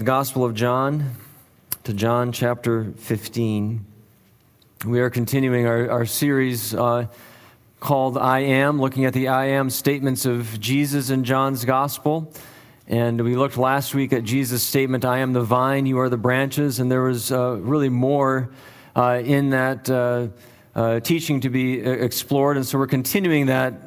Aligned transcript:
the 0.00 0.06
Gospel 0.06 0.46
of 0.46 0.54
John 0.54 1.14
to 1.84 1.92
John 1.92 2.32
chapter 2.32 2.90
15. 2.96 3.84
We 4.86 4.98
are 5.00 5.10
continuing 5.10 5.66
our, 5.66 5.90
our 5.90 6.06
series 6.06 6.74
uh, 6.74 7.08
called 7.80 8.16
I 8.16 8.38
Am, 8.38 8.80
looking 8.80 9.04
at 9.04 9.12
the 9.12 9.28
I 9.28 9.48
Am 9.48 9.68
statements 9.68 10.24
of 10.24 10.58
Jesus 10.58 11.10
in 11.10 11.22
John's 11.22 11.66
Gospel. 11.66 12.32
And 12.86 13.20
we 13.20 13.36
looked 13.36 13.58
last 13.58 13.94
week 13.94 14.14
at 14.14 14.24
Jesus' 14.24 14.62
statement, 14.62 15.04
I 15.04 15.18
am 15.18 15.34
the 15.34 15.42
vine, 15.42 15.84
you 15.84 15.98
are 15.98 16.08
the 16.08 16.16
branches. 16.16 16.80
And 16.80 16.90
there 16.90 17.02
was 17.02 17.30
uh, 17.30 17.58
really 17.60 17.90
more 17.90 18.52
uh, 18.96 19.20
in 19.22 19.50
that 19.50 19.90
uh, 19.90 20.28
uh, 20.74 21.00
teaching 21.00 21.42
to 21.42 21.50
be 21.50 21.84
uh, 21.84 21.90
explored. 21.90 22.56
And 22.56 22.64
so 22.64 22.78
we're 22.78 22.86
continuing 22.86 23.44
that, 23.46 23.86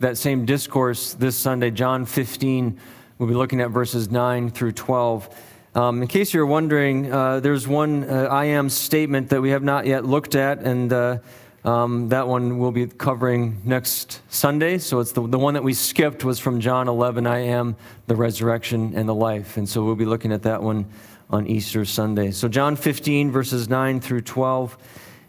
that 0.00 0.16
same 0.16 0.46
discourse 0.46 1.12
this 1.12 1.36
Sunday, 1.36 1.72
John 1.72 2.06
15 2.06 2.80
We'll 3.18 3.30
be 3.30 3.34
looking 3.34 3.62
at 3.62 3.70
verses 3.70 4.10
9 4.10 4.50
through 4.50 4.72
12. 4.72 5.34
Um, 5.74 6.02
in 6.02 6.08
case 6.08 6.34
you're 6.34 6.44
wondering, 6.44 7.10
uh, 7.10 7.40
there's 7.40 7.66
one 7.66 8.04
uh, 8.04 8.28
I 8.30 8.44
am 8.44 8.68
statement 8.68 9.30
that 9.30 9.40
we 9.40 9.50
have 9.50 9.62
not 9.62 9.86
yet 9.86 10.04
looked 10.04 10.34
at, 10.34 10.58
and 10.58 10.92
uh, 10.92 11.18
um, 11.64 12.10
that 12.10 12.28
one 12.28 12.58
we'll 12.58 12.72
be 12.72 12.86
covering 12.86 13.62
next 13.64 14.20
Sunday. 14.28 14.76
So 14.76 15.00
it's 15.00 15.12
the, 15.12 15.26
the 15.26 15.38
one 15.38 15.54
that 15.54 15.62
we 15.62 15.72
skipped 15.72 16.24
was 16.24 16.38
from 16.38 16.60
John 16.60 16.88
11 16.88 17.26
I 17.26 17.38
am 17.38 17.76
the 18.06 18.14
resurrection 18.14 18.92
and 18.94 19.08
the 19.08 19.14
life. 19.14 19.56
And 19.56 19.66
so 19.66 19.82
we'll 19.82 19.96
be 19.96 20.04
looking 20.04 20.30
at 20.30 20.42
that 20.42 20.62
one 20.62 20.84
on 21.30 21.46
Easter 21.46 21.86
Sunday. 21.86 22.32
So, 22.32 22.48
John 22.48 22.76
15, 22.76 23.30
verses 23.30 23.66
9 23.66 23.98
through 23.98 24.20
12. 24.20 24.76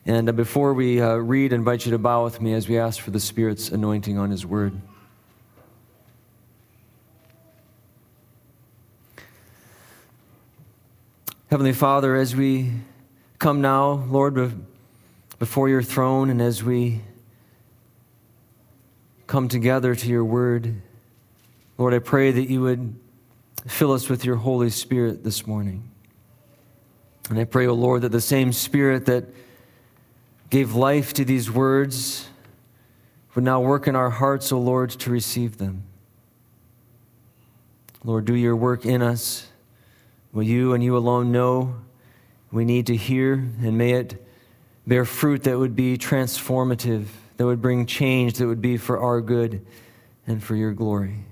And 0.06 0.28
uh, 0.28 0.34
before 0.34 0.74
we 0.74 1.00
uh, 1.00 1.16
read, 1.16 1.54
I 1.54 1.56
invite 1.56 1.86
you 1.86 1.92
to 1.94 1.98
bow 1.98 2.26
with 2.26 2.42
me 2.42 2.54
as 2.54 2.68
we 2.68 2.78
ask 2.78 3.00
for 3.00 3.12
the 3.12 3.20
Spirit's 3.22 3.70
anointing 3.70 4.18
on 4.18 4.30
His 4.30 4.46
word. 4.46 4.74
Heavenly 11.50 11.72
Father, 11.72 12.18
as 12.18 12.36
we 12.36 12.74
come 13.40 13.62
now, 13.62 14.04
Lord, 14.10 14.54
before 15.40 15.70
your 15.70 15.82
throne, 15.82 16.30
and 16.30 16.42
as 16.42 16.62
we 16.62 17.00
come 19.28 19.48
together 19.48 19.96
to 19.96 20.10
your 20.10 20.26
word, 20.26 20.82
Lord, 21.78 21.94
I 21.94 22.00
pray 22.00 22.32
that 22.32 22.50
you 22.50 22.64
would 22.64 23.00
fill 23.66 23.94
us 23.94 24.10
with 24.10 24.26
your 24.26 24.36
Holy 24.36 24.70
Spirit 24.70 25.24
this 25.24 25.48
morning. 25.48 25.90
And 27.30 27.40
I 27.40 27.46
pray, 27.46 27.66
O 27.66 27.70
oh 27.70 27.76
Lord, 27.76 28.02
that 28.02 28.12
the 28.12 28.20
same 28.20 28.52
Spirit 28.52 29.06
that 29.06 29.24
gave 30.50 30.76
life 30.76 31.14
to 31.14 31.24
these 31.24 31.50
words 31.50 32.28
would 33.36 33.46
now 33.46 33.62
work 33.62 33.88
in 33.88 33.96
our 33.96 34.10
hearts, 34.10 34.52
O 34.52 34.58
oh 34.58 34.60
Lord, 34.60 34.90
to 34.90 35.10
receive 35.10 35.60
them. 35.60 35.84
Lord, 38.04 38.26
do 38.26 38.36
your 38.36 38.58
work 38.58 38.86
in 38.86 39.02
us 39.02 39.48
Will 40.34 40.44
you 40.44 40.74
and 40.74 40.84
you 40.84 40.98
alone 40.98 41.32
know 41.32 41.76
we 42.52 42.66
need 42.66 42.88
to 42.88 42.96
hear, 42.96 43.34
and 43.34 43.78
may 43.78 43.94
it 43.94 44.26
bear 44.86 45.04
fruit 45.06 45.44
that 45.44 45.58
would 45.58 45.76
be 45.76 45.98
transformative, 45.98 47.08
that 47.38 47.46
would 47.46 47.62
bring 47.62 47.86
change, 47.86 48.36
that 48.36 48.48
would 48.48 48.62
be 48.62 48.78
for 48.78 49.00
our 49.00 49.22
good 49.22 49.66
and 50.26 50.44
for 50.44 50.56
your 50.56 50.74
glory. 50.74 51.26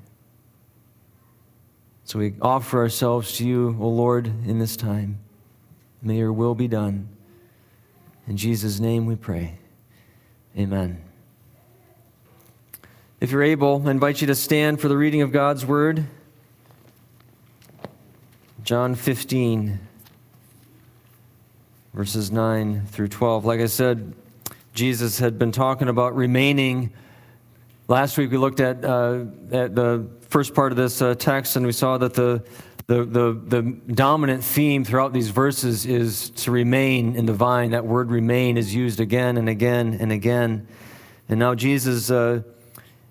So 2.03 2.19
we 2.19 2.35
offer 2.41 2.79
ourselves 2.79 3.37
to 3.37 3.47
you, 3.47 3.75
O 3.79 3.87
Lord, 3.89 4.27
in 4.27 4.59
this 4.59 4.77
time. 4.77 5.19
May 6.01 6.17
your 6.17 6.33
will 6.33 6.53
be 6.53 6.67
done. 6.67 7.09
In 8.27 8.37
Jesus' 8.37 8.79
name 8.79 9.05
we 9.05 9.15
pray. 9.15 9.57
Amen. 10.57 11.01
If 13.19 13.31
you're 13.31 13.43
able, 13.43 13.81
I 13.87 13.91
invite 13.91 14.21
you 14.21 14.27
to 14.27 14.35
stand 14.35 14.79
for 14.79 14.87
the 14.87 14.97
reading 14.97 15.21
of 15.21 15.31
God's 15.31 15.65
word. 15.65 16.05
John 18.65 18.95
15, 18.95 19.77
verses 21.93 22.31
9 22.31 22.87
through 22.87 23.09
12. 23.09 23.45
Like 23.45 23.59
I 23.59 23.67
said, 23.67 24.15
Jesus 24.73 25.19
had 25.19 25.37
been 25.37 25.51
talking 25.51 25.87
about 25.87 26.15
remaining. 26.15 26.91
Last 27.87 28.17
week 28.17 28.31
we 28.31 28.37
looked 28.37 28.59
at, 28.59 28.83
uh, 28.83 29.25
at 29.51 29.75
the 29.75 30.07
first 30.29 30.55
part 30.55 30.71
of 30.71 30.79
this 30.79 30.99
uh, 30.99 31.13
text 31.13 31.57
and 31.57 31.63
we 31.63 31.73
saw 31.73 31.99
that 31.99 32.15
the, 32.15 32.43
the, 32.87 33.05
the, 33.05 33.39
the 33.45 33.61
dominant 33.93 34.43
theme 34.43 34.83
throughout 34.83 35.13
these 35.13 35.29
verses 35.29 35.85
is 35.85 36.31
to 36.31 36.49
remain 36.49 37.15
in 37.15 37.27
the 37.27 37.33
vine. 37.33 37.69
That 37.69 37.85
word 37.85 38.09
remain 38.09 38.57
is 38.57 38.73
used 38.73 38.99
again 38.99 39.37
and 39.37 39.47
again 39.47 39.95
and 39.99 40.11
again. 40.11 40.67
And 41.29 41.39
now 41.39 41.53
Jesus 41.53 42.09
uh, 42.09 42.41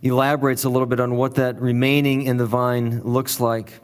elaborates 0.03 0.65
a 0.65 0.69
little 0.69 0.87
bit 0.87 0.99
on 0.99 1.15
what 1.15 1.37
that 1.37 1.61
remaining 1.61 2.23
in 2.23 2.39
the 2.39 2.47
vine 2.47 3.03
looks 3.05 3.39
like. 3.39 3.84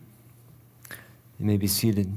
You 1.41 1.47
may 1.47 1.57
be 1.57 1.65
seated. 1.65 2.07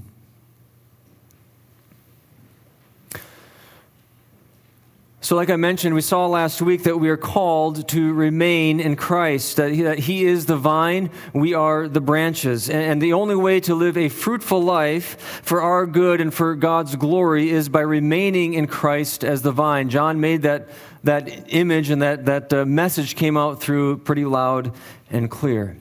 So, 5.23 5.35
like 5.35 5.49
I 5.49 5.57
mentioned, 5.57 5.95
we 5.95 6.03
saw 6.03 6.27
last 6.27 6.61
week 6.61 6.83
that 6.83 6.99
we 6.99 7.09
are 7.09 7.17
called 7.17 7.89
to 7.89 8.13
remain 8.13 8.81
in 8.81 8.97
Christ, 8.97 9.57
that 9.57 9.73
he, 9.73 9.81
that 9.81 9.99
he 10.01 10.27
is 10.27 10.45
the 10.45 10.59
vine, 10.59 11.09
we 11.33 11.55
are 11.55 11.89
the 11.89 12.03
branches. 12.03 12.69
And, 12.69 12.83
and, 12.83 13.01
the 13.01 13.15
only 13.15 13.35
way 13.35 13.61
to 13.61 13.75
live 13.75 13.97
a 13.97 14.11
fruitful 14.11 14.63
life 14.63 15.19
for 15.43 15.63
our 15.63 15.87
good 15.87 16.21
and 16.21 16.35
for 16.35 16.55
God's 16.55 16.95
glory 16.95 17.49
is 17.49 17.71
by 17.71 17.81
remaining 17.81 18.53
in 18.53 18.67
Christ 18.67 19.25
as 19.25 19.41
the 19.41 19.53
vine. 19.53 19.89
John 19.89 20.21
made 20.21 20.43
that, 20.43 20.69
that 21.05 21.47
image 21.51 21.89
and 21.89 22.03
that, 22.03 22.27
that 22.27 22.53
uh, 22.53 22.67
message 22.67 23.17
came 23.17 23.39
out 23.39 23.63
through 23.63 23.97
pretty 24.01 24.27
loud 24.27 24.75
and 25.09 25.31
clear. 25.31 25.79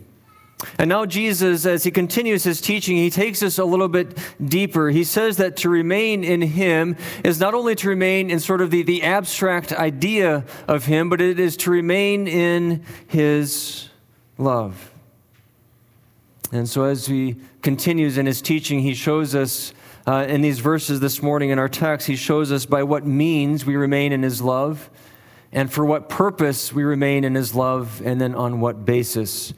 And 0.78 0.90
now, 0.90 1.06
Jesus, 1.06 1.66
as 1.66 1.84
he 1.84 1.91
continues 1.91 2.44
his 2.44 2.62
teaching, 2.62 2.97
he 2.97 3.09
takes 3.09 3.44
us 3.44 3.57
a 3.57 3.66
little 3.66 3.88
bit 3.88 4.18
deeper. 4.44 4.90
He 4.90 5.03
says 5.03 5.38
that 5.38 5.57
to 5.57 5.69
remain 5.69 6.24
in 6.24 6.41
him 6.41 6.96
is 7.24 7.40
not 7.40 7.53
only 7.53 7.75
to 7.75 7.90
remain 7.90 8.29
in 8.29 8.40
sort 8.40 8.62
of 8.62 8.72
the, 8.72 8.84
the 8.84 9.03
abstract 9.03 9.72
idea 9.72 10.46
of 10.68 10.85
him, 10.85 11.09
but 11.09 11.22
it 11.22 11.40
is 11.40 11.57
to 11.57 11.72
remain 11.72 12.28
in 12.28 12.84
his 13.07 13.90
love. 14.38 14.91
And 16.51 16.69
so, 16.69 16.84
as 16.84 17.07
he 17.07 17.38
continues 17.62 18.18
in 18.18 18.25
his 18.25 18.41
teaching, 18.41 18.80
he 18.80 18.94
shows 18.94 19.34
us 19.34 19.74
uh, 20.06 20.25
in 20.28 20.41
these 20.41 20.59
verses 20.59 21.00
this 21.00 21.22
morning 21.22 21.50
in 21.50 21.59
our 21.59 21.69
text, 21.69 22.07
he 22.07 22.16
shows 22.16 22.51
us 22.51 22.66
by 22.66 22.84
what 22.84 23.06
means 23.06 23.66
we 23.66 23.75
remain 23.75 24.12
in 24.12 24.22
his 24.22 24.41
love, 24.41 24.90
and 25.51 25.72
for 25.72 25.85
what 25.85 26.09
purpose 26.09 26.74
we 26.74 26.84
remain 26.84 27.24
in 27.24 27.35
his 27.35 27.56
love, 27.56 28.01
and 28.03 28.19
then 28.19 28.35
on 28.35 28.59
what 28.59 28.85
basis 28.85 29.53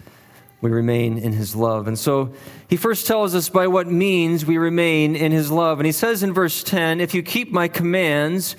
we 0.62 0.72
remain 0.72 1.18
in 1.18 1.34
his 1.34 1.56
love. 1.56 1.88
And 1.88 1.98
so 1.98 2.34
he 2.70 2.78
first 2.78 3.06
tells 3.06 3.36
us 3.36 3.50
by 3.50 3.68
what 3.68 3.88
means 3.88 4.46
we 4.46 4.58
remain 4.58 5.16
in 5.16 5.32
his 5.32 5.52
love. 5.52 5.80
And 5.80 5.86
he 5.86 5.92
says 5.92 6.24
in 6.24 6.34
verse 6.34 6.64
10 6.64 7.00
If 7.00 7.14
you 7.14 7.22
keep 7.24 7.52
my 7.52 7.68
commands, 7.68 8.56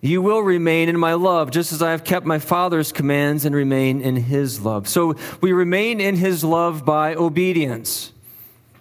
you 0.00 0.22
will 0.22 0.40
remain 0.40 0.88
in 0.88 0.98
my 0.98 1.14
love, 1.14 1.50
just 1.50 1.72
as 1.72 1.82
I 1.82 1.90
have 1.90 2.04
kept 2.04 2.26
my 2.26 2.38
Father's 2.38 2.92
commands 2.92 3.44
and 3.44 3.54
remain 3.54 4.00
in 4.00 4.16
his 4.16 4.60
love. 4.60 4.88
So 4.88 5.16
we 5.40 5.52
remain 5.52 6.00
in 6.00 6.16
his 6.16 6.44
love 6.44 6.84
by 6.84 7.14
obedience. 7.14 8.12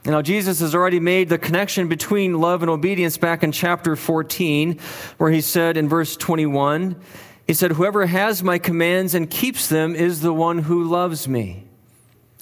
Now, 0.06 0.22
Jesus 0.22 0.60
has 0.60 0.76
already 0.76 1.00
made 1.00 1.30
the 1.30 1.40
connection 1.40 1.88
between 1.88 2.40
love 2.40 2.62
and 2.62 2.70
obedience 2.70 3.18
back 3.18 3.42
in 3.42 3.51
chapter 3.51 3.96
14, 3.96 4.80
where 5.18 5.31
he 5.31 5.42
said 5.42 5.78
in 5.78 5.90
verse 5.90 6.16
21, 6.16 6.96
He 7.48 7.56
said, 7.56 7.72
Whoever 7.72 8.06
has 8.06 8.44
my 8.44 8.60
commands 8.60 9.16
and 9.16 9.28
keeps 9.28 9.68
them 9.68 9.96
is 9.96 10.22
the 10.22 10.34
one 10.34 10.60
who 10.60 10.84
loves 10.84 11.28
me. 11.28 11.64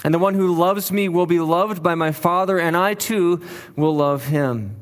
And 0.04 0.14
the 0.14 0.20
one 0.20 0.34
who 0.34 0.54
loves 0.54 0.92
me 0.92 1.08
will 1.08 1.26
be 1.26 1.40
loved 1.40 1.82
by 1.82 1.96
my 1.96 2.12
Father, 2.12 2.60
and 2.60 2.76
I 2.76 2.94
too 2.94 3.42
will 3.76 3.96
love 3.96 4.26
him. 4.26 4.76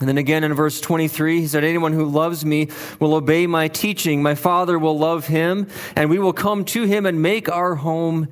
And 0.00 0.08
then 0.08 0.18
again 0.18 0.44
in 0.44 0.54
verse 0.54 0.80
23, 0.80 1.40
he 1.40 1.46
said, 1.46 1.64
Anyone 1.64 1.92
who 1.92 2.04
loves 2.04 2.44
me 2.44 2.68
will 3.00 3.14
obey 3.14 3.46
my 3.46 3.68
teaching. 3.68 4.22
My 4.22 4.34
Father 4.34 4.78
will 4.78 4.96
love 4.96 5.26
him, 5.26 5.66
and 5.96 6.08
we 6.08 6.18
will 6.18 6.32
come 6.32 6.64
to 6.66 6.84
him 6.84 7.04
and 7.04 7.20
make 7.20 7.48
our 7.48 7.74
home 7.74 8.28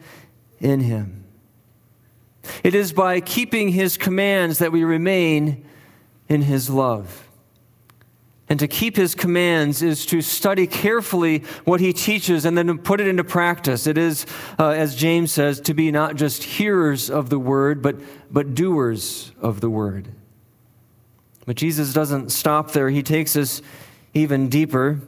in 0.61 0.81
him. 0.81 1.25
It 2.63 2.75
is 2.75 2.93
by 2.93 3.21
keeping 3.21 3.71
his 3.71 3.97
commands 3.97 4.59
that 4.61 4.71
we 4.71 4.85
remain 4.85 5.65
in 6.29 6.43
his 6.43 6.71
love. 6.71 7.26
And 8.49 8.61
to 8.61 8.69
keep 8.69 8.97
his 8.97 9.15
commands 9.15 9.83
is 9.83 10.07
to 10.07 10.23
study 10.23 10.69
carefully 10.69 11.39
what 11.65 11.81
he 11.81 11.93
teaches 11.93 12.45
and 12.45 12.57
then 12.57 12.69
to 12.69 12.77
put 12.77 13.01
it 13.01 13.09
into 13.09 13.25
practice. 13.25 13.89
It 13.89 13.99
is, 13.99 14.25
uh, 14.59 14.69
as 14.69 14.95
James 14.95 15.33
says, 15.33 15.61
to 15.63 15.75
be 15.75 15.91
not 15.91 16.15
just 16.15 16.45
hearers 16.45 17.11
of 17.11 17.29
the 17.29 17.41
word, 17.41 17.83
but, 17.83 17.97
but 18.33 18.55
doers 18.55 19.33
of 19.41 19.61
the 19.61 19.69
word. 19.69 20.13
But 21.45 21.57
Jesus 21.57 21.93
doesn't 21.93 22.31
stop 22.31 22.73
there. 22.73 22.89
He 22.89 23.03
takes 23.03 23.37
us 23.37 23.63
even 24.15 24.49
deeper. 24.49 25.01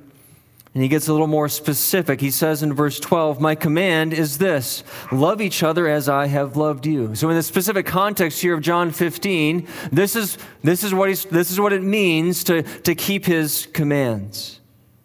And 0.79 0.83
he 0.85 0.89
gets 0.89 1.09
a 1.09 1.13
little 1.13 1.27
more 1.27 1.49
specific. 1.49 2.21
He 2.21 2.31
says 2.31 2.63
in 2.63 2.73
verse 2.73 3.01
12, 3.01 3.41
My 3.41 3.57
command 3.57 4.13
is 4.13 4.39
this 4.39 4.85
love 5.11 5.41
each 5.41 5.65
other 5.65 5.89
as 5.89 6.09
I 6.09 6.29
have 6.29 6.57
loved 6.57 6.87
you. 6.87 7.17
So, 7.17 7.29
in 7.31 7.35
the 7.35 7.43
specific 7.43 7.85
context 7.85 8.41
here 8.41 8.55
of 8.55 8.61
John 8.61 8.93
15, 8.93 9.67
this 9.91 10.15
is, 10.15 10.39
this 10.63 10.85
is, 10.85 10.95
what, 10.95 11.09
he's, 11.09 11.25
this 11.25 11.51
is 11.51 11.59
what 11.59 11.73
it 11.73 11.83
means 11.83 12.45
to, 12.45 12.63
to 12.63 12.95
keep 12.95 13.27
his 13.27 13.67
commands. 13.73 14.58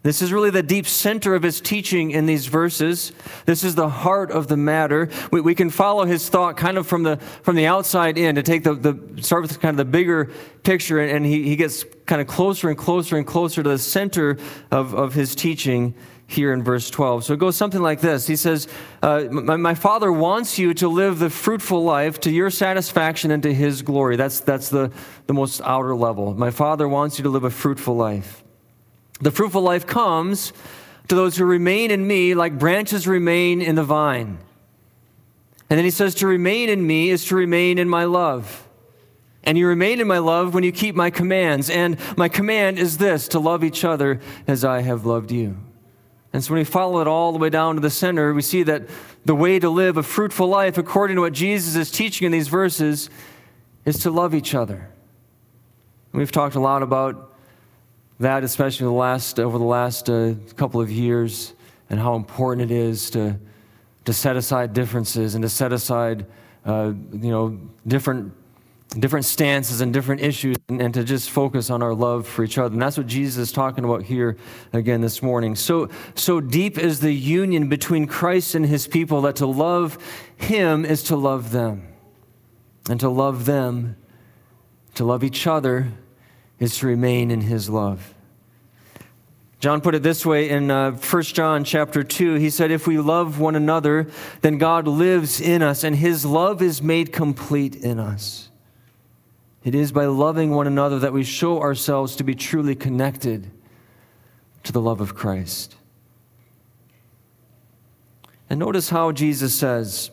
This 0.04 0.20
is 0.20 0.34
really 0.34 0.50
the 0.50 0.62
deep 0.62 0.86
center 0.86 1.34
of 1.34 1.42
his 1.42 1.62
teaching 1.62 2.10
in 2.10 2.26
these 2.26 2.44
verses. 2.44 3.10
This 3.46 3.64
is 3.64 3.74
the 3.74 3.88
heart 3.88 4.30
of 4.30 4.48
the 4.48 4.56
matter. 4.56 5.08
We, 5.32 5.40
we 5.40 5.54
can 5.54 5.70
follow 5.70 6.04
his 6.04 6.28
thought 6.28 6.58
kind 6.58 6.76
of 6.76 6.86
from 6.86 7.04
the, 7.04 7.16
from 7.16 7.56
the 7.56 7.64
outside 7.64 8.18
in 8.18 8.34
to 8.34 8.42
take 8.42 8.64
the, 8.64 8.74
the 8.74 9.22
start 9.22 9.40
with 9.40 9.58
kind 9.60 9.72
of 9.72 9.78
the 9.78 9.90
bigger 9.90 10.30
picture, 10.62 11.00
and 11.00 11.24
he, 11.24 11.44
he 11.44 11.56
gets 11.56 11.86
kind 12.04 12.20
of 12.20 12.26
closer 12.26 12.68
and 12.68 12.76
closer 12.76 13.16
and 13.16 13.26
closer 13.26 13.62
to 13.62 13.70
the 13.70 13.78
center 13.78 14.36
of, 14.70 14.92
of 14.92 15.14
his 15.14 15.34
teaching 15.34 15.94
here 16.26 16.52
in 16.52 16.62
verse 16.62 16.90
12. 16.90 17.24
So 17.24 17.32
it 17.32 17.38
goes 17.38 17.56
something 17.56 17.80
like 17.80 18.02
this 18.02 18.26
He 18.26 18.36
says, 18.36 18.68
uh, 19.02 19.24
my, 19.30 19.56
my, 19.56 19.74
Father 19.74 20.12
wants 20.12 20.58
you 20.58 20.74
to 20.74 20.88
live 20.88 21.18
the 21.18 21.30
fruitful 21.30 21.82
life 21.82 22.20
to 22.20 22.30
your 22.30 22.50
satisfaction 22.50 23.30
and 23.30 23.42
to 23.42 23.54
His 23.54 23.80
glory. 23.80 24.16
That's, 24.16 24.40
that's 24.40 24.68
the, 24.68 24.92
the 25.26 25.34
most 25.34 25.62
outer 25.62 25.96
level. 25.96 26.34
My 26.34 26.50
Father 26.50 26.88
wants 26.88 27.18
you 27.18 27.22
to 27.22 27.30
live 27.30 27.44
a 27.44 27.50
fruitful 27.50 27.96
life. 27.96 28.43
The 29.20 29.30
fruitful 29.30 29.62
life 29.62 29.86
comes 29.86 30.52
to 31.08 31.14
those 31.14 31.36
who 31.36 31.44
remain 31.44 31.90
in 31.90 32.06
me 32.06 32.34
like 32.34 32.58
branches 32.58 33.06
remain 33.06 33.60
in 33.62 33.74
the 33.74 33.84
vine. 33.84 34.38
And 35.70 35.78
then 35.78 35.84
he 35.84 35.90
says, 35.90 36.14
To 36.16 36.26
remain 36.26 36.68
in 36.68 36.86
me 36.86 37.10
is 37.10 37.24
to 37.26 37.36
remain 37.36 37.78
in 37.78 37.88
my 37.88 38.04
love. 38.04 38.68
And 39.42 39.58
you 39.58 39.66
remain 39.68 40.00
in 40.00 40.06
my 40.06 40.18
love 40.18 40.54
when 40.54 40.64
you 40.64 40.72
keep 40.72 40.94
my 40.94 41.10
commands. 41.10 41.68
And 41.68 41.98
my 42.16 42.28
command 42.28 42.78
is 42.78 42.98
this 42.98 43.28
to 43.28 43.38
love 43.38 43.62
each 43.62 43.84
other 43.84 44.20
as 44.46 44.64
I 44.64 44.80
have 44.80 45.04
loved 45.04 45.30
you. 45.30 45.58
And 46.32 46.42
so 46.42 46.52
when 46.52 46.60
we 46.60 46.64
follow 46.64 47.00
it 47.00 47.06
all 47.06 47.32
the 47.32 47.38
way 47.38 47.50
down 47.50 47.76
to 47.76 47.80
the 47.80 47.90
center, 47.90 48.34
we 48.34 48.42
see 48.42 48.62
that 48.64 48.88
the 49.24 49.34
way 49.34 49.58
to 49.58 49.68
live 49.68 49.96
a 49.96 50.02
fruitful 50.02 50.48
life, 50.48 50.78
according 50.78 51.16
to 51.16 51.22
what 51.22 51.32
Jesus 51.32 51.76
is 51.76 51.90
teaching 51.90 52.26
in 52.26 52.32
these 52.32 52.48
verses, 52.48 53.08
is 53.84 53.98
to 54.00 54.10
love 54.10 54.34
each 54.34 54.54
other. 54.54 54.88
we've 56.12 56.32
talked 56.32 56.54
a 56.54 56.60
lot 56.60 56.82
about 56.82 57.33
that, 58.20 58.44
especially 58.44 58.84
the 58.84 58.92
last, 58.92 59.40
over 59.40 59.58
the 59.58 59.64
last 59.64 60.08
uh, 60.08 60.34
couple 60.56 60.80
of 60.80 60.90
years, 60.90 61.54
and 61.90 61.98
how 62.00 62.14
important 62.14 62.70
it 62.70 62.74
is 62.74 63.10
to, 63.10 63.38
to 64.04 64.12
set 64.12 64.36
aside 64.36 64.72
differences 64.72 65.34
and 65.34 65.42
to 65.42 65.48
set 65.48 65.72
aside, 65.72 66.26
uh, 66.64 66.92
you 67.12 67.30
know, 67.30 67.58
different, 67.86 68.32
different 68.98 69.24
stances 69.24 69.80
and 69.80 69.92
different 69.92 70.20
issues 70.20 70.56
and, 70.68 70.80
and, 70.80 70.94
to 70.94 71.04
just 71.04 71.30
focus 71.30 71.70
on 71.70 71.82
our 71.82 71.94
love 71.94 72.26
for 72.26 72.44
each 72.44 72.56
other. 72.56 72.72
And 72.72 72.80
that's 72.80 72.96
what 72.96 73.06
Jesus 73.06 73.48
is 73.48 73.52
talking 73.52 73.84
about 73.84 74.02
here 74.04 74.36
again 74.72 75.00
this 75.00 75.22
morning. 75.22 75.56
So, 75.56 75.90
so 76.14 76.40
deep 76.40 76.78
is 76.78 77.00
the 77.00 77.12
union 77.12 77.68
between 77.68 78.06
Christ 78.06 78.54
and 78.54 78.64
his 78.64 78.86
people 78.86 79.22
that 79.22 79.36
to 79.36 79.46
love 79.46 79.98
him 80.36 80.84
is 80.84 81.02
to 81.04 81.16
love 81.16 81.50
them. 81.50 81.88
And 82.88 83.00
to 83.00 83.08
love 83.08 83.46
them, 83.46 83.96
to 84.94 85.04
love 85.04 85.24
each 85.24 85.46
other, 85.46 85.92
is 86.64 86.78
to 86.78 86.86
remain 86.86 87.30
in 87.30 87.42
his 87.42 87.68
love. 87.68 88.14
John 89.60 89.80
put 89.80 89.94
it 89.94 90.02
this 90.02 90.26
way 90.26 90.48
in 90.50 90.70
uh, 90.70 90.92
1 90.92 91.22
John 91.22 91.62
chapter 91.64 92.02
2. 92.02 92.34
He 92.34 92.50
said, 92.50 92.70
If 92.70 92.86
we 92.86 92.98
love 92.98 93.38
one 93.38 93.54
another, 93.54 94.08
then 94.40 94.58
God 94.58 94.86
lives 94.86 95.40
in 95.40 95.62
us, 95.62 95.84
and 95.84 95.96
his 95.96 96.24
love 96.24 96.60
is 96.60 96.82
made 96.82 97.12
complete 97.12 97.76
in 97.76 97.98
us. 97.98 98.50
It 99.62 99.74
is 99.74 99.92
by 99.92 100.06
loving 100.06 100.50
one 100.50 100.66
another 100.66 100.98
that 100.98 101.12
we 101.12 101.22
show 101.22 101.60
ourselves 101.60 102.16
to 102.16 102.24
be 102.24 102.34
truly 102.34 102.74
connected 102.74 103.50
to 104.64 104.72
the 104.72 104.80
love 104.80 105.00
of 105.00 105.14
Christ. 105.14 105.76
And 108.50 108.58
notice 108.58 108.90
how 108.90 109.12
Jesus 109.12 109.54
says 109.54 110.10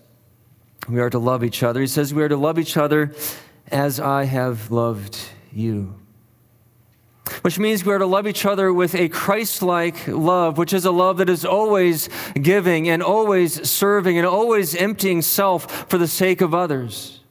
we 0.87 0.99
are 0.99 1.09
to 1.09 1.19
love 1.19 1.43
each 1.43 1.63
other. 1.63 1.81
He 1.81 1.87
says, 1.87 2.13
We 2.13 2.23
are 2.23 2.29
to 2.29 2.37
love 2.37 2.57
each 2.57 2.77
other 2.77 3.13
as 3.67 3.99
I 3.99 4.25
have 4.25 4.71
loved 4.71 5.17
you 5.51 5.95
which 7.41 7.57
means 7.57 7.85
we 7.85 7.93
are 7.93 7.97
to 7.97 8.05
love 8.05 8.27
each 8.27 8.45
other 8.45 8.71
with 8.71 8.95
a 8.95 9.09
Christ 9.09 9.61
like 9.61 10.07
love, 10.07 10.57
which 10.57 10.73
is 10.73 10.85
a 10.85 10.91
love 10.91 11.17
that 11.17 11.29
is 11.29 11.45
always 11.45 12.09
giving 12.39 12.89
and 12.89 13.01
always 13.01 13.69
serving 13.69 14.17
and 14.17 14.27
always 14.27 14.75
emptying 14.75 15.21
self 15.21 15.89
for 15.89 15.97
the 15.97 16.07
sake 16.07 16.41
of 16.41 16.53
others. 16.53 17.21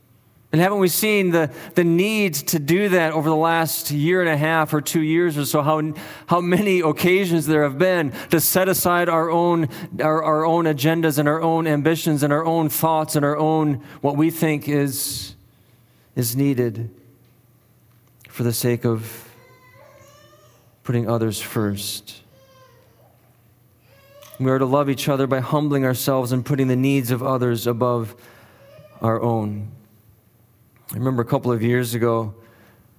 And 0.52 0.60
haven't 0.60 0.80
we 0.80 0.88
seen 0.88 1.30
the, 1.30 1.52
the 1.76 1.84
need 1.84 2.34
to 2.34 2.58
do 2.58 2.88
that 2.88 3.12
over 3.12 3.28
the 3.28 3.36
last 3.36 3.92
year 3.92 4.20
and 4.20 4.28
a 4.28 4.36
half 4.36 4.74
or 4.74 4.80
two 4.80 5.00
years 5.00 5.38
or 5.38 5.44
so? 5.44 5.62
How, 5.62 5.92
how 6.26 6.40
many 6.40 6.80
occasions 6.80 7.46
there 7.46 7.62
have 7.62 7.78
been 7.78 8.12
to 8.30 8.40
set 8.40 8.68
aside 8.68 9.08
our 9.08 9.30
own, 9.30 9.68
our, 10.00 10.22
our 10.24 10.44
own 10.44 10.64
agendas 10.64 11.20
and 11.20 11.28
our 11.28 11.40
own 11.40 11.68
ambitions 11.68 12.24
and 12.24 12.32
our 12.32 12.44
own 12.44 12.68
thoughts 12.68 13.14
and 13.14 13.24
our 13.24 13.36
own 13.36 13.74
what 14.00 14.16
we 14.16 14.30
think 14.30 14.68
is, 14.68 15.36
is 16.16 16.34
needed 16.34 16.90
for 18.28 18.42
the 18.42 18.52
sake 18.52 18.84
of 18.84 19.29
putting 20.90 21.08
others 21.08 21.40
first. 21.40 22.20
We 24.40 24.50
are 24.50 24.58
to 24.58 24.64
love 24.64 24.90
each 24.90 25.08
other 25.08 25.28
by 25.28 25.38
humbling 25.38 25.84
ourselves 25.84 26.32
and 26.32 26.44
putting 26.44 26.66
the 26.66 26.74
needs 26.74 27.12
of 27.12 27.22
others 27.22 27.68
above 27.68 28.16
our 29.00 29.22
own. 29.22 29.70
I 30.90 30.96
remember 30.96 31.22
a 31.22 31.24
couple 31.24 31.52
of 31.52 31.62
years 31.62 31.94
ago, 31.94 32.34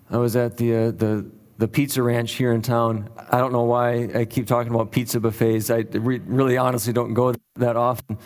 I 0.09 0.15
was 0.15 0.38
at 0.38 0.55
the, 0.55 0.73
uh, 0.73 0.91
the, 0.91 1.29
the 1.57 1.67
pizza 1.67 2.01
ranch 2.01 2.31
here 2.31 2.53
in 2.53 2.61
town. 2.61 3.09
I 3.29 3.39
don't 3.39 3.51
know 3.51 3.63
why 3.63 4.07
I 4.15 4.23
keep 4.23 4.47
talking 4.47 4.73
about 4.73 4.93
pizza 4.93 5.19
buffets. 5.19 5.69
I 5.69 5.79
re- 5.91 6.21
really 6.25 6.55
honestly 6.55 6.93
don't 6.93 7.13
go 7.13 7.33
that 7.57 7.75
often. 7.75 8.17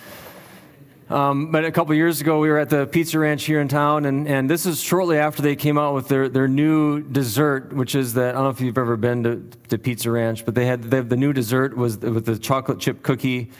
Um, 1.09 1.51
but 1.51 1.63
a 1.63 1.71
couple 1.71 1.93
years 1.93 2.19
ago, 2.19 2.39
we 2.39 2.49
were 2.49 2.57
at 2.57 2.69
the 2.69 2.87
Pizza 2.87 3.19
Ranch 3.19 3.43
here 3.43 3.61
in 3.61 3.67
town, 3.67 4.05
and, 4.05 4.27
and 4.27 4.49
this 4.49 4.65
is 4.65 4.81
shortly 4.81 5.19
after 5.19 5.43
they 5.43 5.55
came 5.55 5.77
out 5.77 5.93
with 5.93 6.07
their, 6.07 6.27
their 6.29 6.47
new 6.47 7.01
dessert, 7.01 7.73
which 7.73 7.93
is 7.93 8.15
that 8.15 8.29
I 8.29 8.31
don't 8.31 8.45
know 8.45 8.49
if 8.49 8.59
you've 8.59 8.77
ever 8.77 8.97
been 8.97 9.23
to, 9.23 9.49
to 9.69 9.77
Pizza 9.77 10.09
Ranch, 10.09 10.45
but 10.45 10.55
they 10.55 10.65
had 10.65 10.83
they, 10.83 11.01
the 11.01 11.15
new 11.15 11.31
dessert 11.31 11.77
was 11.77 11.99
with 11.99 12.25
the 12.25 12.39
chocolate 12.39 12.79
chip 12.79 13.03
cookie. 13.03 13.51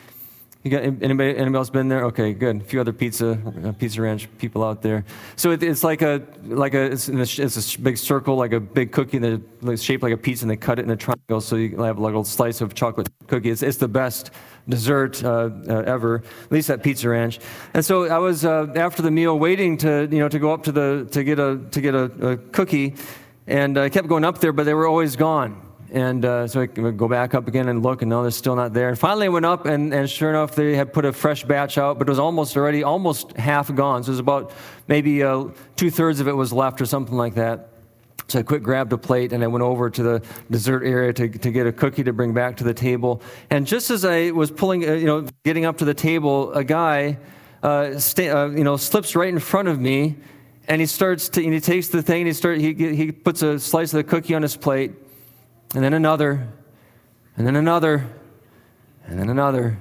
You 0.63 0.71
got 0.71 0.81
anybody, 0.81 1.38
anybody 1.38 1.56
else 1.56 1.69
been 1.69 1.88
there? 1.88 2.06
Okay, 2.06 2.33
good. 2.33 2.62
A 2.62 2.63
few 2.63 2.81
other 2.81 2.92
pizza 2.92 3.38
uh, 3.63 3.71
Pizza 3.74 4.01
Ranch 4.01 4.27
people 4.39 4.63
out 4.63 4.81
there. 4.81 5.06
So 5.36 5.51
it, 5.51 5.62
it's 5.62 5.83
like 5.83 6.01
a 6.01 6.24
like 6.45 6.74
a 6.74 6.86
it's, 6.86 7.07
a 7.07 7.21
it's, 7.21 7.75
a 7.75 7.80
big 7.80 8.00
circle, 8.00 8.36
like 8.36 8.53
a 8.53 8.59
big 8.59 8.91
cookie 8.91 9.19
that's 9.19 9.84
shaped 9.84 10.01
like 10.01 10.13
a 10.13 10.17
pizza, 10.17 10.46
and 10.46 10.50
they 10.50 10.58
cut 10.58 10.79
it 10.79 10.86
in 10.86 10.89
a 10.89 10.96
triangle, 10.96 11.39
so 11.41 11.58
you 11.58 11.79
have 11.84 12.00
like 12.00 12.00
a 12.00 12.01
little 12.01 12.24
slice 12.24 12.62
of 12.62 12.74
chocolate 12.74 13.08
cookie. 13.27 13.51
It's, 13.51 13.62
it's 13.62 13.77
the 13.77 13.88
best 13.88 14.31
dessert 14.67 15.24
uh, 15.24 15.50
uh, 15.67 15.84
ever, 15.86 16.24
at 16.43 16.51
least 16.51 16.69
at 16.69 16.84
Pizza 16.84 17.10
Ranch. 17.10 17.39
And 17.74 17.86
so 17.86 18.05
I 18.05 18.17
was 18.17 18.45
uh, 18.45 18.74
after 18.75 19.01
the 19.01 19.12
meal 19.12 19.38
waiting 19.38 19.77
to 19.77 20.07
you 20.12 20.19
know 20.19 20.29
to 20.29 20.39
go 20.39 20.53
up 20.53 20.63
to 20.63 20.72
the 20.72 21.07
to 21.12 21.24
get 21.24 21.39
a 21.39 21.60
to 21.72 21.81
get 21.81 21.95
a, 21.95 22.03
a 22.31 22.38
cookie, 22.38 22.95
and 23.48 23.77
I 23.77 23.89
kept 23.89 24.07
going 24.07 24.25
up 24.25 24.39
there, 24.39 24.53
but 24.53 24.65
they 24.65 24.74
were 24.74 24.88
always 24.88 25.15
gone. 25.15 25.62
And 25.91 26.25
uh, 26.25 26.48
so 26.48 26.62
I 26.62 26.81
would 26.81 26.98
go 26.98 27.07
back 27.07 27.36
up 27.36 27.48
again 27.48 27.69
and 27.69 27.84
look, 27.84 28.01
and 28.01 28.10
no, 28.10 28.24
they're 28.24 28.31
still 28.31 28.55
not 28.55 28.74
there. 28.74 28.89
And 28.89 28.98
finally, 28.98 29.27
I 29.27 29.29
went 29.29 29.45
up, 29.45 29.65
and, 29.65 29.93
and 29.93 30.10
sure 30.10 30.29
enough, 30.29 30.55
they 30.55 30.75
had 30.75 30.91
put 30.91 31.05
a 31.05 31.13
fresh 31.13 31.43
batch 31.45 31.77
out, 31.77 32.00
but 32.00 32.07
it 32.07 32.12
was 32.12 32.19
almost 32.19 32.57
already 32.57 32.84
almost 32.84 33.31
half 33.38 33.74
gone. 33.74 34.03
So 34.03 34.10
it 34.10 34.13
was 34.13 34.19
about 34.19 34.51
maybe 34.88 35.24
uh, 35.24 35.45
two 35.75 35.91
thirds 35.91 36.19
of 36.19 36.27
it 36.27 36.36
was 36.36 36.51
left, 36.51 36.81
or 36.81 36.86
something 36.86 37.15
like 37.15 37.36
that. 37.36 37.69
So 38.27 38.39
I 38.39 38.43
quick 38.43 38.63
grabbed 38.63 38.91
a 38.91 38.98
plate 38.98 39.34
and 39.34 39.43
I 39.43 39.48
went 39.48 39.63
over 39.63 39.89
to 39.89 40.03
the 40.03 40.24
dessert 40.50 40.84
area 40.84 41.13
to, 41.13 41.29
to 41.29 41.51
get 41.51 41.67
a 41.67 41.72
cookie 41.72 42.03
to 42.03 42.13
bring 42.13 42.34
back 42.34 42.57
to 42.57 42.63
the 42.63 42.74
table. 42.74 43.22
And 43.50 43.67
just 43.67 43.91
as 43.91 44.03
I 44.03 44.31
was 44.31 44.50
pulling, 44.50 44.88
uh, 44.88 44.93
you 44.93 45.05
know, 45.05 45.27
getting 45.43 45.65
up 45.65 45.77
to 45.77 45.86
the 45.86 45.93
table, 45.93 46.51
a 46.53 46.63
guy, 46.63 47.19
uh, 47.62 48.00
uh, 48.17 48.50
you 48.50 48.63
know, 48.63 48.77
slips 48.77 49.15
right 49.15 49.29
in 49.29 49.39
front 49.39 49.67
of 49.67 49.79
me, 49.79 50.15
and 50.67 50.81
he 50.81 50.88
starts 50.88 51.29
to, 51.29 51.43
and 51.43 51.53
he 51.53 51.60
takes 51.60 51.89
the 51.89 52.01
thing, 52.01 52.22
and 52.22 52.27
he 52.27 52.34
start, 52.34 52.60
he 52.60 52.74
he 52.74 53.12
puts 53.12 53.41
a 53.41 53.60
slice 53.60 53.93
of 53.93 53.98
the 53.98 54.03
cookie 54.03 54.34
on 54.34 54.41
his 54.41 54.55
plate, 54.55 54.91
and 55.75 55.84
then 55.84 55.93
another, 55.93 56.48
and 57.38 57.45
then 57.45 57.55
another, 57.55 58.07
and 59.05 59.19
then 59.19 59.29
another. 59.29 59.79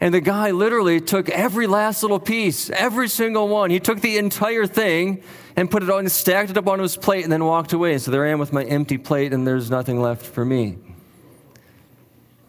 And 0.00 0.12
the 0.12 0.20
guy 0.20 0.50
literally 0.50 1.00
took 1.00 1.30
every 1.30 1.66
last 1.66 2.02
little 2.02 2.18
piece, 2.18 2.68
every 2.70 3.08
single 3.08 3.48
one. 3.48 3.70
He 3.70 3.80
took 3.80 4.00
the 4.00 4.18
entire 4.18 4.66
thing 4.66 5.22
and 5.56 5.70
put 5.70 5.82
it 5.82 5.90
on 5.90 6.00
and 6.00 6.12
stacked 6.12 6.50
it 6.50 6.58
up 6.58 6.66
onto 6.66 6.82
his 6.82 6.96
plate 6.96 7.24
and 7.24 7.32
then 7.32 7.44
walked 7.44 7.72
away. 7.72 7.98
So 7.98 8.10
there 8.10 8.26
I 8.26 8.30
am 8.30 8.38
with 8.38 8.52
my 8.52 8.64
empty 8.64 8.98
plate 8.98 9.32
and 9.32 9.46
there's 9.46 9.70
nothing 9.70 10.00
left 10.00 10.26
for 10.26 10.44
me. 10.44 10.78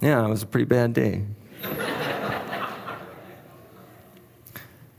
Yeah, 0.01 0.25
it 0.25 0.29
was 0.29 0.43
a 0.43 0.47
pretty 0.47 0.65
bad 0.65 0.93
day. 0.93 1.23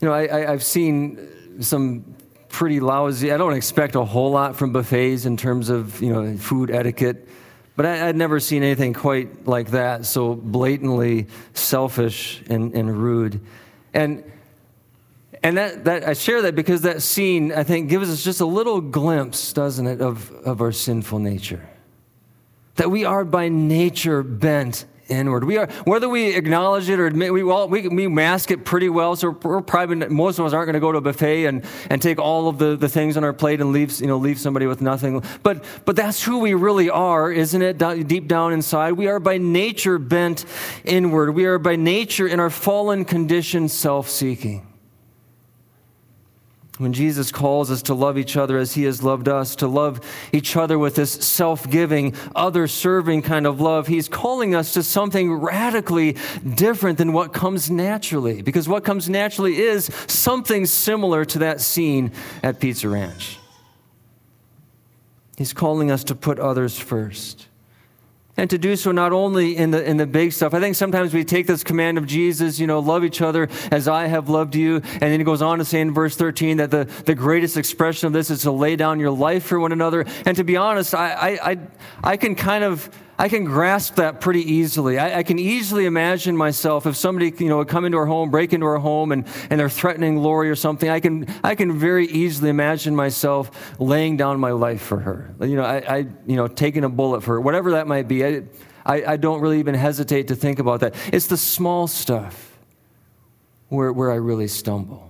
you 0.00 0.08
know, 0.08 0.12
I, 0.12 0.50
have 0.50 0.64
seen 0.64 1.62
some 1.62 2.16
pretty 2.48 2.80
lousy, 2.80 3.32
I 3.32 3.36
don't 3.36 3.52
expect 3.52 3.94
a 3.96 4.04
whole 4.04 4.30
lot 4.30 4.56
from 4.56 4.72
buffets 4.72 5.26
in 5.26 5.36
terms 5.36 5.68
of, 5.68 6.00
you 6.00 6.12
know, 6.12 6.36
food 6.36 6.70
etiquette. 6.70 7.28
But 7.76 7.86
I, 7.86 8.06
would 8.06 8.16
never 8.16 8.40
seen 8.40 8.62
anything 8.62 8.94
quite 8.94 9.46
like 9.46 9.72
that, 9.72 10.06
so 10.06 10.34
blatantly 10.34 11.26
selfish 11.52 12.42
and, 12.48 12.74
and 12.74 12.90
rude. 12.96 13.40
And, 13.92 14.24
and 15.42 15.56
that, 15.58 15.84
that, 15.84 16.08
I 16.08 16.12
share 16.14 16.42
that 16.42 16.54
because 16.54 16.82
that 16.82 17.02
scene, 17.02 17.52
I 17.52 17.62
think, 17.62 17.88
gives 17.88 18.10
us 18.10 18.24
just 18.24 18.40
a 18.40 18.46
little 18.46 18.80
glimpse, 18.80 19.52
doesn't 19.52 19.86
it, 19.86 20.00
of, 20.00 20.30
of 20.44 20.60
our 20.60 20.72
sinful 20.72 21.18
nature. 21.18 21.68
That 22.76 22.90
we 22.90 23.04
are 23.04 23.24
by 23.24 23.48
nature 23.48 24.22
bent 24.22 24.86
inward. 25.08 25.44
We 25.44 25.56
are, 25.56 25.66
whether 25.84 26.08
we 26.08 26.34
acknowledge 26.34 26.88
it 26.88 26.98
or 26.98 27.06
admit, 27.06 27.32
we, 27.32 27.42
well, 27.42 27.68
we, 27.68 27.88
we 27.88 28.06
mask 28.08 28.50
it 28.50 28.64
pretty 28.64 28.88
well. 28.88 29.16
So 29.16 29.30
we're 29.30 29.62
probably, 29.62 30.08
most 30.08 30.38
of 30.38 30.44
us 30.44 30.52
aren't 30.52 30.66
going 30.66 30.74
to 30.74 30.80
go 30.80 30.92
to 30.92 30.98
a 30.98 31.00
buffet 31.00 31.46
and, 31.46 31.64
and 31.90 32.02
take 32.02 32.18
all 32.18 32.48
of 32.48 32.58
the, 32.58 32.76
the 32.76 32.88
things 32.88 33.16
on 33.16 33.24
our 33.24 33.32
plate 33.32 33.60
and 33.60 33.72
leave, 33.72 34.00
you 34.00 34.06
know, 34.06 34.16
leave 34.18 34.38
somebody 34.38 34.66
with 34.66 34.80
nothing. 34.80 35.22
But, 35.42 35.64
but 35.84 35.96
that's 35.96 36.22
who 36.22 36.38
we 36.38 36.54
really 36.54 36.90
are, 36.90 37.30
isn't 37.30 37.62
it? 37.62 37.78
Deep 38.08 38.26
down 38.26 38.52
inside, 38.52 38.92
we 38.92 39.06
are 39.06 39.20
by 39.20 39.38
nature 39.38 39.98
bent 39.98 40.44
inward. 40.84 41.30
We 41.30 41.44
are 41.44 41.58
by 41.58 41.76
nature 41.76 42.26
in 42.26 42.40
our 42.40 42.50
fallen 42.50 43.04
condition 43.04 43.68
self 43.68 44.08
seeking. 44.08 44.65
When 46.78 46.92
Jesus 46.92 47.32
calls 47.32 47.70
us 47.70 47.80
to 47.82 47.94
love 47.94 48.18
each 48.18 48.36
other 48.36 48.58
as 48.58 48.74
he 48.74 48.84
has 48.84 49.02
loved 49.02 49.28
us, 49.28 49.56
to 49.56 49.66
love 49.66 50.00
each 50.30 50.56
other 50.56 50.78
with 50.78 50.94
this 50.94 51.12
self 51.12 51.68
giving, 51.70 52.14
other 52.34 52.66
serving 52.66 53.22
kind 53.22 53.46
of 53.46 53.60
love, 53.62 53.86
he's 53.86 54.08
calling 54.08 54.54
us 54.54 54.74
to 54.74 54.82
something 54.82 55.32
radically 55.32 56.16
different 56.54 56.98
than 56.98 57.14
what 57.14 57.32
comes 57.32 57.70
naturally. 57.70 58.42
Because 58.42 58.68
what 58.68 58.84
comes 58.84 59.08
naturally 59.08 59.56
is 59.56 59.86
something 60.06 60.66
similar 60.66 61.24
to 61.24 61.38
that 61.38 61.62
scene 61.62 62.12
at 62.42 62.60
Pizza 62.60 62.90
Ranch. 62.90 63.38
He's 65.38 65.54
calling 65.54 65.90
us 65.90 66.04
to 66.04 66.14
put 66.14 66.38
others 66.38 66.78
first. 66.78 67.46
And 68.36 68.50
to 68.50 68.58
do 68.58 68.76
so 68.76 68.92
not 68.92 69.12
only 69.12 69.56
in 69.56 69.70
the, 69.70 69.82
in 69.82 69.96
the 69.96 70.06
big 70.06 70.32
stuff. 70.32 70.52
I 70.52 70.60
think 70.60 70.76
sometimes 70.76 71.14
we 71.14 71.24
take 71.24 71.46
this 71.46 71.64
command 71.64 71.96
of 71.96 72.06
Jesus, 72.06 72.58
you 72.58 72.66
know, 72.66 72.80
love 72.80 73.02
each 73.02 73.22
other 73.22 73.48
as 73.70 73.88
I 73.88 74.06
have 74.08 74.28
loved 74.28 74.54
you. 74.54 74.76
And 74.76 75.00
then 75.00 75.18
he 75.18 75.24
goes 75.24 75.40
on 75.40 75.58
to 75.58 75.64
say 75.64 75.80
in 75.80 75.94
verse 75.94 76.16
13 76.16 76.58
that 76.58 76.70
the, 76.70 76.84
the 77.06 77.14
greatest 77.14 77.56
expression 77.56 78.06
of 78.06 78.12
this 78.12 78.30
is 78.30 78.42
to 78.42 78.50
lay 78.50 78.76
down 78.76 79.00
your 79.00 79.10
life 79.10 79.44
for 79.44 79.58
one 79.58 79.72
another. 79.72 80.04
And 80.26 80.36
to 80.36 80.44
be 80.44 80.56
honest, 80.56 80.94
I, 80.94 81.12
I, 81.12 81.50
I, 81.50 81.58
I 82.04 82.16
can 82.18 82.34
kind 82.34 82.62
of 82.62 82.90
I 83.18 83.28
can 83.28 83.44
grasp 83.44 83.94
that 83.94 84.20
pretty 84.20 84.42
easily. 84.52 84.98
I, 84.98 85.18
I, 85.18 85.22
can 85.22 85.38
easily 85.38 85.86
imagine 85.86 86.36
myself 86.36 86.86
if 86.86 86.96
somebody 86.96 87.32
you 87.38 87.48
know 87.48 87.58
would 87.58 87.68
come 87.68 87.86
into 87.86 87.96
our 87.96 88.06
home, 88.06 88.30
break 88.30 88.52
into 88.52 88.66
our 88.66 88.78
home, 88.78 89.10
and, 89.10 89.26
and 89.48 89.58
they're 89.58 89.70
threatening 89.70 90.18
Lori 90.18 90.50
or 90.50 90.54
something. 90.54 90.90
I 90.90 91.00
can 91.00 91.26
I 91.42 91.54
can 91.54 91.78
very 91.78 92.06
easily 92.06 92.50
imagine 92.50 92.94
myself 92.94 93.74
laying 93.80 94.18
down 94.18 94.38
my 94.38 94.50
life 94.50 94.82
for 94.82 94.98
her. 94.98 95.34
You 95.40 95.56
know, 95.56 95.64
I, 95.64 95.76
I 95.76 95.96
you 96.26 96.36
know 96.36 96.46
taking 96.46 96.84
a 96.84 96.90
bullet 96.90 97.22
for 97.22 97.34
her, 97.34 97.40
whatever 97.40 97.72
that 97.72 97.86
might 97.86 98.06
be. 98.06 98.24
I, 98.24 98.42
I, 98.84 99.04
I 99.04 99.16
don't 99.16 99.40
really 99.40 99.58
even 99.58 99.74
hesitate 99.74 100.28
to 100.28 100.36
think 100.36 100.58
about 100.58 100.80
that. 100.80 100.94
It's 101.12 101.26
the 101.26 101.38
small 101.38 101.86
stuff 101.86 102.58
where 103.68 103.92
where 103.92 104.12
I 104.12 104.16
really 104.16 104.48
stumble. 104.48 105.06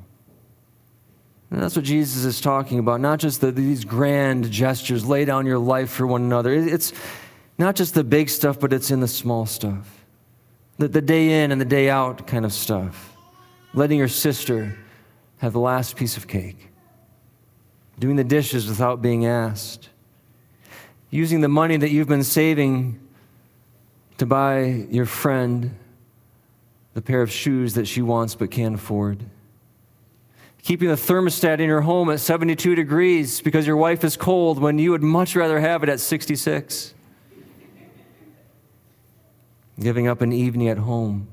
And 1.51 1.63
that's 1.63 1.77
what 1.77 1.85
Jesus 1.85 2.25
is 2.25 2.41
talking 2.41 2.81
about, 2.81 3.01
not 3.01 3.21
just 3.21 3.41
the, 3.41 3.53
these 3.53 3.85
grand 3.85 4.51
gestures, 4.51 5.07
lay 5.07 5.25
down 5.25 5.47
your 5.47 5.61
life 5.61 5.91
for 5.91 6.05
one 6.05 6.23
another. 6.23 6.53
It's, 6.53 6.93
not 7.59 7.75
just 7.75 7.95
the 7.95 8.05
big 8.05 8.29
stuff, 8.29 8.61
but 8.61 8.73
it's 8.73 8.91
in 8.91 9.01
the 9.01 9.09
small 9.09 9.47
stuff. 9.47 10.05
The, 10.79 10.89
the 10.89 11.01
day 11.01 11.43
in 11.43 11.53
and 11.53 11.61
the 11.61 11.67
day 11.67 11.89
out 11.89 12.27
kind 12.27 12.45
of 12.45 12.53
stuff. 12.53 13.17
Letting 13.73 13.99
your 13.99 14.09
sister 14.09 14.77
have 15.39 15.53
the 15.53 15.61
last 15.61 15.97
piece 15.97 16.17
of 16.17 16.29
cake. 16.29 16.69
Doing 17.99 18.17
the 18.17 18.25
dishes 18.25 18.69
without 18.69 19.01
being 19.01 19.25
asked. 19.25 19.89
Using 21.11 21.41
the 21.41 21.49
money 21.49 21.77
that 21.79 21.91
you've 21.91 22.09
been 22.09 22.25
saving 22.25 23.01
to 24.19 24.27
buy 24.27 24.87
your 24.91 25.07
friend 25.07 25.77
the 26.95 27.03
pair 27.03 27.23
of 27.23 27.31
shoes 27.31 27.75
that 27.75 27.87
she 27.87 28.03
wants 28.03 28.35
but 28.35 28.51
can't 28.51 28.75
afford. 28.75 29.25
Keeping 30.63 30.89
the 30.89 30.95
thermostat 30.95 31.61
in 31.61 31.67
your 31.67 31.83
home 31.83 32.11
at 32.11 32.21
72 32.21 32.75
degrees 32.75 33.41
because 33.41 33.67
your 33.67 33.77
wife 33.77 34.03
is 34.03 34.17
cold 34.17 34.59
when 34.59 34.79
you 34.79 34.91
would 34.91 35.03
much 35.03 35.37
rather 35.37 35.61
have 35.61 35.83
it 35.83 35.89
at 35.89 36.01
66 36.01 36.95
giving 39.79 40.09
up 40.09 40.21
an 40.23 40.33
evening 40.33 40.69
at 40.69 40.79
home 40.79 41.29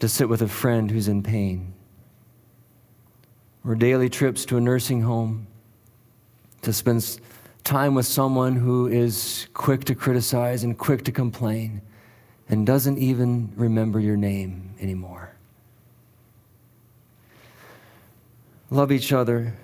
to 0.00 0.08
sit 0.08 0.28
with 0.28 0.42
a 0.42 0.48
friend 0.48 0.90
who's 0.90 1.08
in 1.08 1.22
pain, 1.22 1.72
or 3.64 3.74
daily 3.74 4.08
trips 4.08 4.44
to 4.44 4.56
a 4.56 4.60
nursing 4.60 5.02
home 5.02 5.46
to 6.62 6.72
spend 6.72 7.20
time 7.64 7.94
with 7.94 8.06
someone 8.06 8.56
who 8.56 8.86
is 8.86 9.46
quick 9.54 9.84
to 9.84 9.94
criticize 9.94 10.64
and 10.64 10.78
quick 10.78 11.04
to 11.04 11.12
complain 11.12 11.82
and 12.48 12.66
doesn't 12.66 12.98
even 12.98 13.52
remember 13.56 14.00
your 14.00 14.16
name 14.16 14.74
anymore. 14.80 15.34
Love 18.70 18.92
each 18.92 19.12
other 19.12 19.54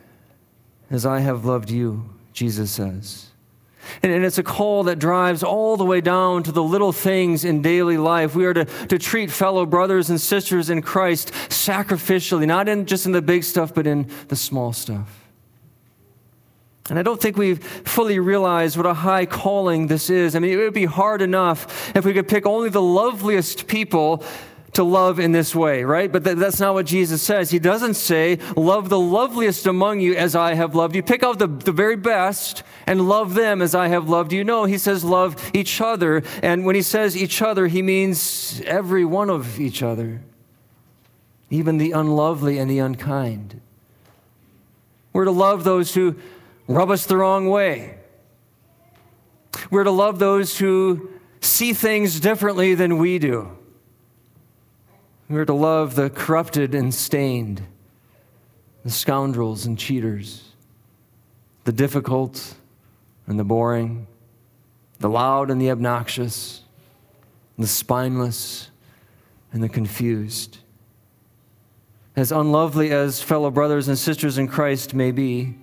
as 0.90 1.04
I 1.04 1.20
have 1.20 1.44
loved 1.44 1.70
you, 1.70 2.08
Jesus 2.32 2.70
says. 2.70 3.30
And, 4.02 4.12
and, 4.12 4.24
it's 4.24 4.38
a 4.38 4.42
call 4.42 4.84
that 4.84 4.98
drives 4.98 5.42
all 5.42 5.76
the 5.76 5.84
way 5.84 6.00
down 6.00 6.42
to 6.44 6.52
the 6.52 6.62
little 6.62 6.92
things 6.92 7.44
in 7.44 7.62
daily 7.62 7.96
life. 7.96 8.34
We 8.34 8.46
are 8.46 8.54
to, 8.54 8.64
to 8.64 8.98
treat 8.98 9.30
fellow 9.30 9.66
brothers 9.66 10.10
and 10.10 10.20
sisters 10.20 10.70
in 10.70 10.82
Christ 10.82 11.32
sacrificially, 11.48 12.46
not 12.46 12.68
in, 12.68 12.86
just 12.86 13.06
in 13.06 13.12
the 13.12 13.22
big 13.22 13.44
stuff, 13.44 13.74
but 13.74 13.86
in 13.86 14.10
the 14.28 14.36
small 14.36 14.72
stuff. 14.72 15.24
And 16.90 16.98
I 16.98 17.02
don't 17.02 17.20
think 17.20 17.38
we've 17.38 17.64
fully 17.64 18.18
realized 18.18 18.76
what 18.76 18.84
a 18.84 18.92
high 18.92 19.24
calling 19.24 19.86
this 19.86 20.10
is. 20.10 20.36
I 20.36 20.38
mean, 20.38 20.52
it 20.52 20.56
would 20.56 20.74
be 20.74 20.84
hard 20.84 21.22
enough 21.22 21.96
if 21.96 22.04
we 22.04 22.12
could 22.12 22.28
pick 22.28 22.44
only 22.44 22.68
the 22.68 22.82
loveliest 22.82 23.66
people 23.66 24.22
to 24.74 24.84
love 24.84 25.18
in 25.18 25.32
this 25.32 25.54
way, 25.54 25.84
right? 25.84 26.10
But 26.10 26.24
th- 26.24 26.36
that's 26.36 26.60
not 26.60 26.74
what 26.74 26.86
Jesus 26.86 27.22
says. 27.22 27.50
He 27.50 27.58
doesn't 27.58 27.94
say, 27.94 28.38
Love 28.56 28.88
the 28.88 28.98
loveliest 28.98 29.66
among 29.66 30.00
you 30.00 30.14
as 30.14 30.34
I 30.34 30.54
have 30.54 30.74
loved 30.74 30.94
you. 30.94 31.02
Pick 31.02 31.22
out 31.22 31.38
the, 31.38 31.46
the 31.46 31.72
very 31.72 31.96
best 31.96 32.62
and 32.86 33.08
love 33.08 33.34
them 33.34 33.62
as 33.62 33.74
I 33.74 33.88
have 33.88 34.08
loved 34.08 34.32
you. 34.32 34.44
No, 34.44 34.64
he 34.64 34.78
says, 34.78 35.04
Love 35.04 35.50
each 35.54 35.80
other. 35.80 36.22
And 36.42 36.64
when 36.64 36.74
he 36.74 36.82
says 36.82 37.16
each 37.16 37.40
other, 37.40 37.66
he 37.66 37.82
means 37.82 38.60
every 38.66 39.04
one 39.04 39.30
of 39.30 39.60
each 39.60 39.82
other, 39.82 40.22
even 41.50 41.78
the 41.78 41.92
unlovely 41.92 42.58
and 42.58 42.70
the 42.70 42.80
unkind. 42.80 43.60
We're 45.12 45.24
to 45.24 45.30
love 45.30 45.64
those 45.64 45.94
who 45.94 46.16
rub 46.66 46.90
us 46.90 47.06
the 47.06 47.16
wrong 47.16 47.48
way. 47.48 47.98
We're 49.70 49.84
to 49.84 49.90
love 49.90 50.18
those 50.18 50.58
who 50.58 51.10
see 51.40 51.72
things 51.72 52.18
differently 52.18 52.74
than 52.74 52.98
we 52.98 53.18
do. 53.18 53.56
We 55.34 55.40
are 55.40 55.44
to 55.46 55.52
love 55.52 55.96
the 55.96 56.10
corrupted 56.10 56.76
and 56.76 56.94
stained, 56.94 57.60
the 58.84 58.90
scoundrels 58.90 59.66
and 59.66 59.76
cheaters, 59.76 60.44
the 61.64 61.72
difficult 61.72 62.54
and 63.26 63.36
the 63.36 63.42
boring, 63.42 64.06
the 65.00 65.08
loud 65.08 65.50
and 65.50 65.60
the 65.60 65.72
obnoxious, 65.72 66.62
the 67.58 67.66
spineless 67.66 68.70
and 69.52 69.60
the 69.60 69.68
confused. 69.68 70.58
As 72.14 72.30
unlovely 72.30 72.92
as 72.92 73.20
fellow 73.20 73.50
brothers 73.50 73.88
and 73.88 73.98
sisters 73.98 74.38
in 74.38 74.46
Christ 74.46 74.94
may 74.94 75.10
be, 75.10 75.56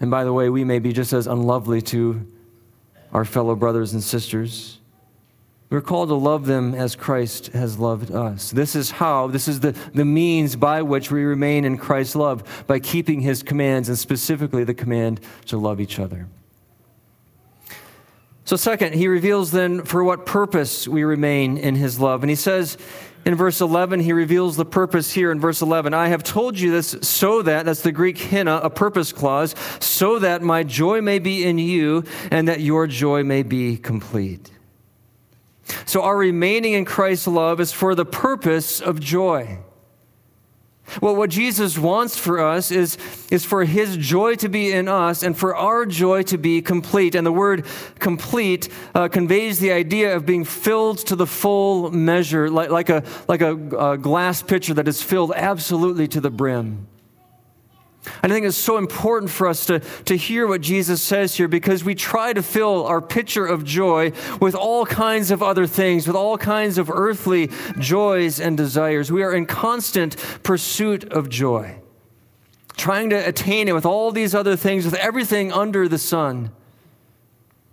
and 0.00 0.10
by 0.10 0.24
the 0.24 0.32
way, 0.32 0.48
we 0.48 0.64
may 0.64 0.78
be 0.78 0.94
just 0.94 1.12
as 1.12 1.26
unlovely 1.26 1.82
to 1.82 2.26
our 3.12 3.26
fellow 3.26 3.54
brothers 3.54 3.92
and 3.92 4.02
sisters. 4.02 4.79
We're 5.70 5.80
called 5.80 6.08
to 6.08 6.16
love 6.16 6.46
them 6.46 6.74
as 6.74 6.96
Christ 6.96 7.46
has 7.48 7.78
loved 7.78 8.10
us. 8.10 8.50
This 8.50 8.74
is 8.74 8.90
how, 8.90 9.28
this 9.28 9.46
is 9.46 9.60
the, 9.60 9.70
the 9.94 10.04
means 10.04 10.56
by 10.56 10.82
which 10.82 11.12
we 11.12 11.22
remain 11.22 11.64
in 11.64 11.78
Christ's 11.78 12.16
love, 12.16 12.64
by 12.66 12.80
keeping 12.80 13.20
his 13.20 13.44
commands, 13.44 13.88
and 13.88 13.96
specifically 13.96 14.64
the 14.64 14.74
command 14.74 15.20
to 15.46 15.56
love 15.56 15.80
each 15.80 16.00
other. 16.00 16.26
So, 18.44 18.56
second, 18.56 18.96
he 18.96 19.06
reveals 19.06 19.52
then 19.52 19.84
for 19.84 20.02
what 20.02 20.26
purpose 20.26 20.88
we 20.88 21.04
remain 21.04 21.56
in 21.56 21.76
his 21.76 22.00
love. 22.00 22.24
And 22.24 22.30
he 22.30 22.36
says 22.36 22.76
in 23.24 23.36
verse 23.36 23.60
11, 23.60 24.00
he 24.00 24.12
reveals 24.12 24.56
the 24.56 24.64
purpose 24.64 25.12
here 25.12 25.30
in 25.30 25.38
verse 25.38 25.62
11. 25.62 25.94
I 25.94 26.08
have 26.08 26.24
told 26.24 26.58
you 26.58 26.72
this 26.72 26.96
so 27.02 27.42
that, 27.42 27.64
that's 27.64 27.82
the 27.82 27.92
Greek 27.92 28.18
hina, 28.18 28.56
a 28.56 28.70
purpose 28.70 29.12
clause, 29.12 29.54
so 29.78 30.18
that 30.18 30.42
my 30.42 30.64
joy 30.64 31.00
may 31.00 31.20
be 31.20 31.44
in 31.44 31.58
you 31.58 32.02
and 32.32 32.48
that 32.48 32.60
your 32.60 32.88
joy 32.88 33.22
may 33.22 33.44
be 33.44 33.76
complete. 33.76 34.50
So, 35.86 36.02
our 36.02 36.16
remaining 36.16 36.74
in 36.74 36.84
Christ's 36.84 37.26
love 37.26 37.60
is 37.60 37.72
for 37.72 37.94
the 37.94 38.04
purpose 38.04 38.80
of 38.80 39.00
joy. 39.00 39.58
Well, 41.00 41.14
what 41.14 41.30
Jesus 41.30 41.78
wants 41.78 42.16
for 42.16 42.40
us 42.40 42.72
is, 42.72 42.98
is 43.30 43.44
for 43.44 43.64
his 43.64 43.96
joy 43.96 44.34
to 44.36 44.48
be 44.48 44.72
in 44.72 44.88
us 44.88 45.22
and 45.22 45.38
for 45.38 45.54
our 45.54 45.86
joy 45.86 46.22
to 46.24 46.38
be 46.38 46.62
complete. 46.62 47.14
And 47.14 47.24
the 47.24 47.32
word 47.32 47.64
complete 48.00 48.68
uh, 48.94 49.08
conveys 49.08 49.60
the 49.60 49.70
idea 49.70 50.16
of 50.16 50.26
being 50.26 50.44
filled 50.44 50.98
to 51.06 51.16
the 51.16 51.26
full 51.26 51.92
measure, 51.92 52.50
like, 52.50 52.70
like, 52.70 52.88
a, 52.88 53.04
like 53.28 53.40
a, 53.40 53.52
a 53.92 53.98
glass 53.98 54.42
pitcher 54.42 54.74
that 54.74 54.88
is 54.88 55.00
filled 55.02 55.32
absolutely 55.36 56.08
to 56.08 56.20
the 56.20 56.30
brim. 56.30 56.88
And 58.22 58.32
I 58.32 58.34
think 58.34 58.46
it's 58.46 58.56
so 58.56 58.78
important 58.78 59.30
for 59.30 59.46
us 59.46 59.66
to, 59.66 59.80
to 59.80 60.16
hear 60.16 60.46
what 60.46 60.62
Jesus 60.62 61.02
says 61.02 61.34
here 61.34 61.48
because 61.48 61.84
we 61.84 61.94
try 61.94 62.32
to 62.32 62.42
fill 62.42 62.86
our 62.86 63.02
pitcher 63.02 63.44
of 63.44 63.64
joy 63.64 64.12
with 64.40 64.54
all 64.54 64.86
kinds 64.86 65.30
of 65.30 65.42
other 65.42 65.66
things, 65.66 66.06
with 66.06 66.16
all 66.16 66.38
kinds 66.38 66.78
of 66.78 66.90
earthly 66.90 67.50
joys 67.78 68.40
and 68.40 68.56
desires. 68.56 69.12
We 69.12 69.22
are 69.22 69.34
in 69.34 69.44
constant 69.44 70.16
pursuit 70.42 71.04
of 71.12 71.28
joy, 71.28 71.76
trying 72.76 73.10
to 73.10 73.16
attain 73.16 73.68
it 73.68 73.74
with 73.74 73.84
all 73.84 74.12
these 74.12 74.34
other 74.34 74.56
things, 74.56 74.86
with 74.86 74.94
everything 74.94 75.52
under 75.52 75.86
the 75.86 75.98
sun. 75.98 76.52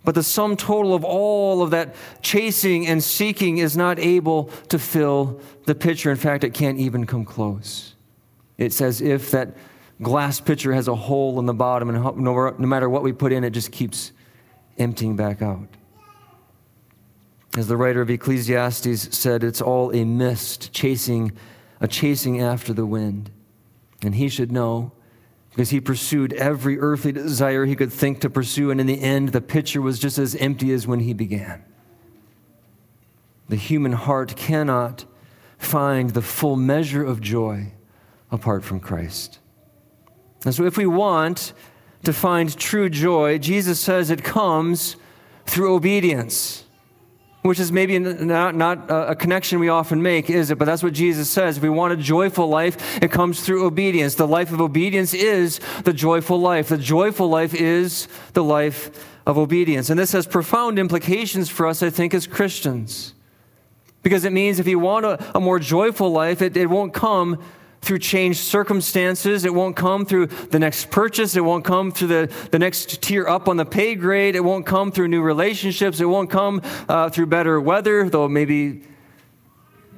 But 0.04 0.14
the 0.14 0.22
sum 0.22 0.56
total 0.56 0.94
of 0.94 1.04
all 1.04 1.62
of 1.62 1.70
that 1.70 1.94
chasing 2.22 2.86
and 2.86 3.02
seeking 3.02 3.58
is 3.58 3.76
not 3.76 3.98
able 3.98 4.44
to 4.68 4.78
fill 4.78 5.40
the 5.64 5.74
pitcher. 5.74 6.10
In 6.10 6.16
fact, 6.16 6.44
it 6.44 6.54
can't 6.54 6.78
even 6.78 7.06
come 7.06 7.24
close. 7.24 7.94
It's 8.58 8.80
as 8.80 9.00
if 9.00 9.30
that 9.30 9.54
glass 10.02 10.40
pitcher 10.40 10.72
has 10.72 10.88
a 10.88 10.94
hole 10.94 11.38
in 11.38 11.46
the 11.46 11.54
bottom, 11.54 11.90
and 11.90 12.02
no, 12.18 12.54
matter 12.58 12.88
what 12.88 13.02
we 13.02 13.12
put 13.12 13.32
in, 13.32 13.44
it 13.44 13.50
just 13.50 13.72
keeps 13.72 14.12
emptying 14.78 15.16
back 15.16 15.42
out. 15.42 15.68
As 17.56 17.66
the 17.66 17.76
writer 17.76 18.00
of 18.00 18.10
Ecclesiastes 18.10 19.16
said, 19.16 19.42
it's 19.42 19.60
all 19.60 19.94
a 19.94 20.04
mist 20.04 20.72
chasing, 20.72 21.32
a 21.80 21.88
chasing 21.88 22.40
after 22.40 22.72
the 22.72 22.86
wind. 22.86 23.30
And 24.02 24.14
he 24.14 24.28
should 24.28 24.52
know 24.52 24.92
because 25.50 25.70
he 25.70 25.80
pursued 25.80 26.32
every 26.34 26.78
earthly 26.78 27.10
desire 27.10 27.64
he 27.64 27.74
could 27.74 27.92
think 27.92 28.20
to 28.20 28.30
pursue, 28.30 28.70
and 28.70 28.80
in 28.80 28.86
the 28.86 29.00
end, 29.00 29.30
the 29.30 29.40
pitcher 29.40 29.82
was 29.82 29.98
just 29.98 30.18
as 30.18 30.36
empty 30.36 30.72
as 30.72 30.86
when 30.86 31.00
he 31.00 31.12
began. 31.12 31.64
The 33.48 33.56
human 33.56 33.92
heart 33.92 34.36
cannot 34.36 35.06
find 35.56 36.10
the 36.10 36.22
full 36.22 36.54
measure 36.54 37.04
of 37.04 37.20
joy 37.20 37.72
apart 38.30 38.62
from 38.62 38.78
Christ. 38.78 39.40
And 40.44 40.54
so, 40.54 40.64
if 40.64 40.76
we 40.76 40.86
want 40.86 41.52
to 42.04 42.12
find 42.12 42.56
true 42.56 42.88
joy, 42.88 43.38
Jesus 43.38 43.80
says 43.80 44.10
it 44.10 44.22
comes 44.22 44.96
through 45.46 45.74
obedience, 45.74 46.64
which 47.42 47.58
is 47.58 47.72
maybe 47.72 47.98
not, 47.98 48.54
not 48.54 48.86
a 48.88 49.16
connection 49.16 49.58
we 49.58 49.68
often 49.68 50.02
make, 50.02 50.30
is 50.30 50.50
it? 50.50 50.58
But 50.58 50.66
that's 50.66 50.82
what 50.82 50.92
Jesus 50.92 51.28
says. 51.30 51.56
If 51.56 51.62
we 51.62 51.68
want 51.68 51.92
a 51.92 51.96
joyful 51.96 52.48
life, 52.48 53.02
it 53.02 53.10
comes 53.10 53.40
through 53.40 53.66
obedience. 53.66 54.14
The 54.14 54.28
life 54.28 54.52
of 54.52 54.60
obedience 54.60 55.14
is 55.14 55.60
the 55.84 55.92
joyful 55.92 56.38
life. 56.38 56.68
The 56.68 56.78
joyful 56.78 57.28
life 57.28 57.54
is 57.54 58.08
the 58.34 58.44
life 58.44 58.90
of 59.26 59.38
obedience. 59.38 59.90
And 59.90 59.98
this 59.98 60.12
has 60.12 60.26
profound 60.26 60.78
implications 60.78 61.48
for 61.48 61.66
us, 61.66 61.82
I 61.82 61.90
think, 61.90 62.14
as 62.14 62.26
Christians. 62.26 63.14
Because 64.02 64.24
it 64.24 64.32
means 64.32 64.58
if 64.58 64.66
you 64.66 64.78
want 64.78 65.04
a, 65.04 65.36
a 65.36 65.40
more 65.40 65.58
joyful 65.58 66.10
life, 66.10 66.40
it, 66.40 66.56
it 66.56 66.66
won't 66.66 66.94
come 66.94 67.42
through 67.80 67.98
changed 67.98 68.40
circumstances. 68.40 69.44
It 69.44 69.54
won't 69.54 69.76
come 69.76 70.04
through 70.04 70.26
the 70.26 70.58
next 70.58 70.90
purchase. 70.90 71.36
It 71.36 71.44
won't 71.44 71.64
come 71.64 71.92
through 71.92 72.08
the, 72.08 72.32
the 72.50 72.58
next 72.58 73.00
tier 73.02 73.26
up 73.26 73.48
on 73.48 73.56
the 73.56 73.64
pay 73.64 73.94
grade. 73.94 74.36
It 74.36 74.44
won't 74.44 74.66
come 74.66 74.92
through 74.92 75.08
new 75.08 75.22
relationships. 75.22 76.00
It 76.00 76.06
won't 76.06 76.30
come 76.30 76.60
uh, 76.88 77.08
through 77.10 77.26
better 77.26 77.60
weather, 77.60 78.08
though 78.08 78.28
maybe 78.28 78.82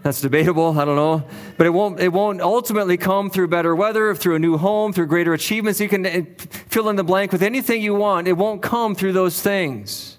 that's 0.03 0.21
debatable. 0.21 0.79
I 0.79 0.85
don't 0.85 0.97
know. 0.97 1.25
But 1.59 1.67
it 1.67 1.71
won't, 1.71 2.01
it 2.01 2.13
won't 2.13 2.41
ultimately 2.41 2.97
come 2.97 3.31
through 3.31 3.49
better 3.49 3.75
weather, 3.77 4.15
through 4.15 4.37
a 4.37 4.39
new 4.39 4.57
home, 4.57 4.93
through 4.93 5.07
greater 5.07 5.35
achievements. 5.35 5.81
You 5.81 5.89
can 5.89 6.07
uh, 6.07 6.23
fill 6.69 6.89
in 6.89 6.97
the 6.97 7.05
blank 7.05 7.33
with 7.33 7.43
anything 7.43 7.83
you 7.83 7.95
want. 7.95 8.29
It 8.29 8.35
won't 8.35 8.63
come 8.63 8.95
through 8.95 9.13
those 9.13 9.43
things. 9.43 10.19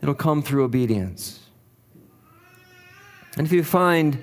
It'll 0.00 0.14
come 0.14 0.42
through 0.42 0.64
obedience. 0.64 1.40
And 3.36 3.46
if 3.46 3.52
you 3.52 3.64
find 3.64 4.18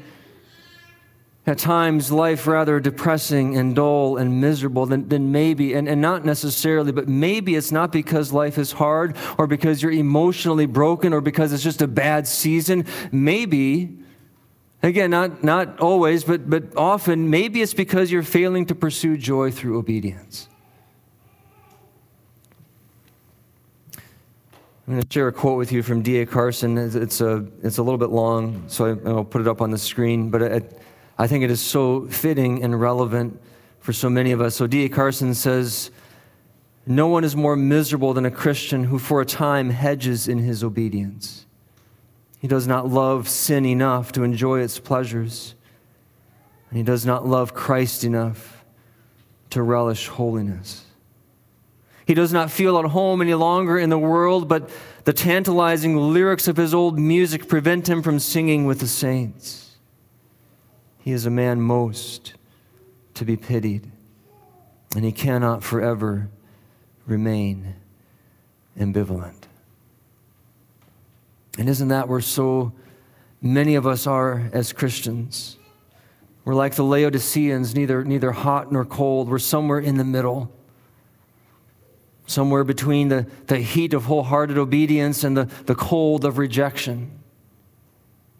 at 1.46 1.58
times 1.58 2.10
life 2.10 2.48
rather 2.48 2.80
depressing 2.80 3.58
and 3.58 3.76
dull 3.76 4.16
and 4.16 4.40
miserable, 4.40 4.86
then, 4.86 5.10
then 5.10 5.32
maybe, 5.32 5.74
and, 5.74 5.90
and 5.90 6.02
not 6.02 6.24
necessarily, 6.24 6.94
but 6.94 7.10
maybe 7.10 7.56
it's 7.56 7.72
not 7.72 7.92
because 7.92 8.32
life 8.32 8.58
is 8.58 8.72
hard 8.72 9.18
or 9.38 9.46
because 9.46 9.84
you're 9.84 9.92
emotionally 9.92 10.66
broken 10.66 11.12
or 11.12 11.20
because 11.20 11.52
it's 11.52 11.64
just 11.64 11.82
a 11.82 11.88
bad 11.88 12.28
season. 12.28 12.86
Maybe, 13.12 13.98
again, 14.82 15.10
not, 15.10 15.44
not 15.44 15.82
always, 15.82 16.24
but, 16.24 16.50
but 16.50 16.64
often, 16.78 17.30
maybe 17.30 17.62
it's 17.62 17.74
because 17.74 18.10
you're 18.10 18.24
failing 18.24 18.66
to 18.68 18.76
pursue 18.76 19.18
joy 19.18 19.52
through 19.52 19.78
obedience. 19.78 20.48
I'm 24.88 24.96
going 24.96 25.04
to 25.04 25.14
share 25.14 25.28
a 25.28 25.34
quote 25.34 25.58
with 25.58 25.72
you 25.74 25.84
from 25.84 26.02
D.A. 26.02 26.26
Carson. 26.26 26.78
It's 26.78 27.22
a, 27.22 27.46
it's 27.64 27.78
a 27.78 27.84
little 27.84 27.98
bit 27.98 28.10
long, 28.10 28.64
so 28.68 28.86
I, 28.86 28.94
will 28.94 29.24
put 29.26 29.42
it 29.42 29.48
up 29.48 29.62
on 29.62 29.72
the 29.72 29.78
screen. 29.78 30.30
But 30.30 30.42
I 31.18 31.28
think 31.28 31.44
it 31.44 31.52
is 31.52 31.62
so 31.62 32.08
fitting 32.08 32.64
and 32.64 32.80
relevant 32.80 33.40
for 33.80 33.94
so 33.94 34.10
many 34.10 34.32
of 34.32 34.42
us. 34.42 34.56
So 34.56 34.66
D.A. 34.66 34.90
Carson 34.90 35.34
says, 35.34 35.92
No 36.86 37.08
one 37.08 37.24
is 37.24 37.36
more 37.36 37.56
miserable 37.56 38.14
than 38.14 38.26
a 38.26 38.32
Christian 38.32 38.86
who 38.86 38.98
for 38.98 39.22
a 39.22 39.26
time 39.26 39.70
hedges 39.70 40.28
in 40.28 40.40
his 40.40 40.64
obedience. 40.64 41.46
He 42.40 42.48
does 42.48 42.68
not 42.68 42.90
love 42.90 43.30
sin 43.30 43.66
enough 43.66 44.12
to 44.14 44.24
enjoy 44.24 44.62
its 44.62 44.80
pleasures, 44.80 45.56
and 46.70 46.78
he 46.78 46.84
does 46.84 47.06
not 47.06 47.26
love 47.26 47.54
Christ 47.54 48.04
enough 48.04 48.66
to 49.52 49.62
relish 49.62 50.08
holiness. 50.08 50.86
He 52.06 52.14
does 52.14 52.34
not 52.34 52.52
feel 52.52 52.78
at 52.80 52.86
home 52.86 53.22
any 53.22 53.34
longer 53.34 53.78
in 53.78 53.90
the 53.90 54.00
world, 54.00 54.50
but 54.50 54.70
the 55.06 55.14
tantalizing 55.14 55.96
lyrics 55.96 56.48
of 56.48 56.58
his 56.58 56.74
old 56.74 57.00
music 57.00 57.48
prevent 57.48 57.88
him 57.88 58.02
from 58.02 58.20
singing 58.20 58.66
with 58.66 58.80
the 58.80 58.88
saints. 58.88 59.63
He 61.04 61.12
is 61.12 61.26
a 61.26 61.30
man 61.30 61.60
most 61.60 62.34
to 63.16 63.26
be 63.26 63.36
pitied, 63.36 63.92
and 64.96 65.04
he 65.04 65.12
cannot 65.12 65.62
forever 65.62 66.30
remain 67.06 67.76
ambivalent. 68.80 69.44
And 71.60 71.68
isn't 71.68 71.90
that 71.90 72.08
where 72.08 72.22
so 72.22 72.72
many 73.42 73.76
of 73.76 73.86
us 73.86 74.08
are 74.08 74.50
as 74.54 74.72
Christians? 74.72 75.58
We're 76.46 76.56
like 76.56 76.76
the 76.76 76.84
Laodiceans, 76.84 77.76
neither, 77.76 78.06
neither 78.06 78.32
hot 78.32 78.72
nor 78.72 78.86
cold. 78.86 79.28
We're 79.28 79.40
somewhere 79.40 79.80
in 79.80 79.98
the 79.98 80.06
middle, 80.06 80.54
somewhere 82.28 82.64
between 82.64 83.10
the, 83.10 83.28
the 83.48 83.58
heat 83.58 83.94
of 83.94 84.06
wholehearted 84.06 84.58
obedience 84.58 85.26
and 85.26 85.36
the, 85.36 85.50
the 85.66 85.76
cold 85.76 86.24
of 86.24 86.38
rejection, 86.38 87.20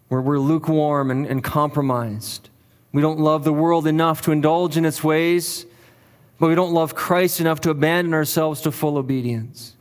where 0.08 0.22
we're 0.22 0.40
lukewarm 0.40 1.12
and, 1.12 1.28
and 1.28 1.44
compromised. 1.44 2.50
We 2.94 3.02
don't 3.02 3.20
love 3.20 3.44
the 3.44 3.52
world 3.52 3.88
enough 3.88 4.22
to 4.22 4.32
indulge 4.32 4.78
in 4.78 4.86
its 4.86 5.04
ways, 5.04 5.66
but 6.40 6.48
we 6.48 6.56
don't 6.56 6.74
love 6.74 6.96
Christ 6.96 7.42
enough 7.42 7.60
to 7.62 7.72
abandon 7.72 8.14
ourselves 8.14 8.62
to 8.62 8.72
full 8.72 8.98
obedience. 8.98 9.76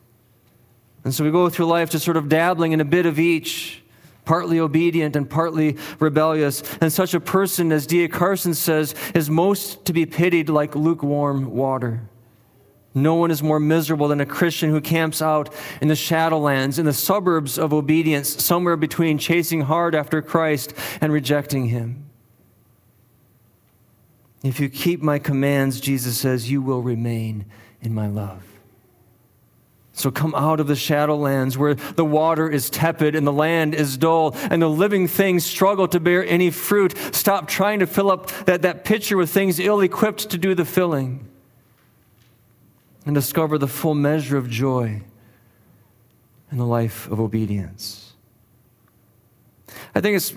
And 1.05 1.15
so 1.15 1.23
we 1.23 1.31
go 1.31 1.49
through 1.49 1.67
life 1.67 1.91
just 1.91 2.05
sort 2.05 2.17
of 2.17 2.29
dabbling 2.29 2.73
in 2.73 2.81
a 2.81 2.85
bit 2.85 3.07
of 3.07 3.19
each, 3.19 3.83
partly 4.25 4.59
obedient 4.59 5.15
and 5.15 5.29
partly 5.29 5.77
rebellious. 5.99 6.63
And 6.81 6.93
such 6.93 7.13
a 7.13 7.21
person, 7.21 7.71
as 7.71 7.87
D.A. 7.87 8.09
Carson 8.09 8.55
says, 8.55 8.95
is 9.15 9.29
most 9.29 9.85
to 9.87 9.93
be 9.93 10.07
pitied 10.07 10.49
like 10.49 10.75
lukewarm 10.75 11.51
water. 11.51 12.09
No 12.95 13.15
one 13.15 13.31
is 13.31 13.43
more 13.43 13.59
miserable 13.59 14.09
than 14.09 14.21
a 14.21 14.27
Christian 14.27 14.71
who 14.71 14.81
camps 14.81 15.21
out 15.21 15.53
in 15.81 15.89
the 15.89 15.95
shadowlands, 15.95 16.79
in 16.79 16.85
the 16.87 16.93
suburbs 16.93 17.59
of 17.59 17.73
obedience, 17.73 18.43
somewhere 18.43 18.77
between 18.77 19.19
chasing 19.19 19.63
hard 19.63 19.95
after 19.95 20.23
Christ 20.23 20.75
and 21.01 21.13
rejecting 21.13 21.67
Him. 21.67 22.02
If 24.43 24.59
you 24.59 24.69
keep 24.69 25.03
my 25.03 25.19
commands, 25.19 25.81
Jesus 25.81 26.19
says, 26.19 26.51
you 26.51 26.61
will 26.61 26.83
remain 26.83 27.47
in 27.81 27.95
my 27.95 28.09
love. 28.09 28.43
So 29.95 30.11
come 30.11 30.35
out 30.35 30.59
of 30.59 30.67
the 30.67 30.75
shadowlands 30.75 31.57
where 31.57 31.75
the 31.75 32.05
water 32.05 32.49
is 32.49 32.71
tepid 32.71 33.15
and 33.15 33.27
the 33.27 33.33
land 33.33 33.75
is 33.75 33.99
dull 33.99 34.35
and 34.51 34.61
the 34.61 34.69
living 34.69 35.07
things 35.07 35.45
struggle 35.45 35.87
to 35.89 36.01
bear 36.01 36.25
any 36.27 36.51
fruit. 36.51 36.97
Stop 37.15 37.47
trying 37.47 37.81
to 37.81 37.87
fill 37.87 38.11
up 38.11 38.29
that, 38.47 38.63
that 38.63 38.85
pitcher 38.85 39.17
with 39.17 39.31
things 39.31 39.61
ill 39.61 39.81
equipped 39.81 40.31
to 40.31 40.39
do 40.39 40.55
the 40.55 40.65
filling 40.65 41.29
and 43.05 43.15
discover 43.15 43.59
the 43.59 43.69
full 43.69 43.95
measure 43.95 44.39
of 44.39 44.49
joy 44.49 45.03
in 46.51 46.59
the 46.59 46.67
life 46.67 47.11
of 47.11 47.21
obedience. 47.21 48.15
I 49.95 50.01
think 50.01 50.17
it's 50.17 50.35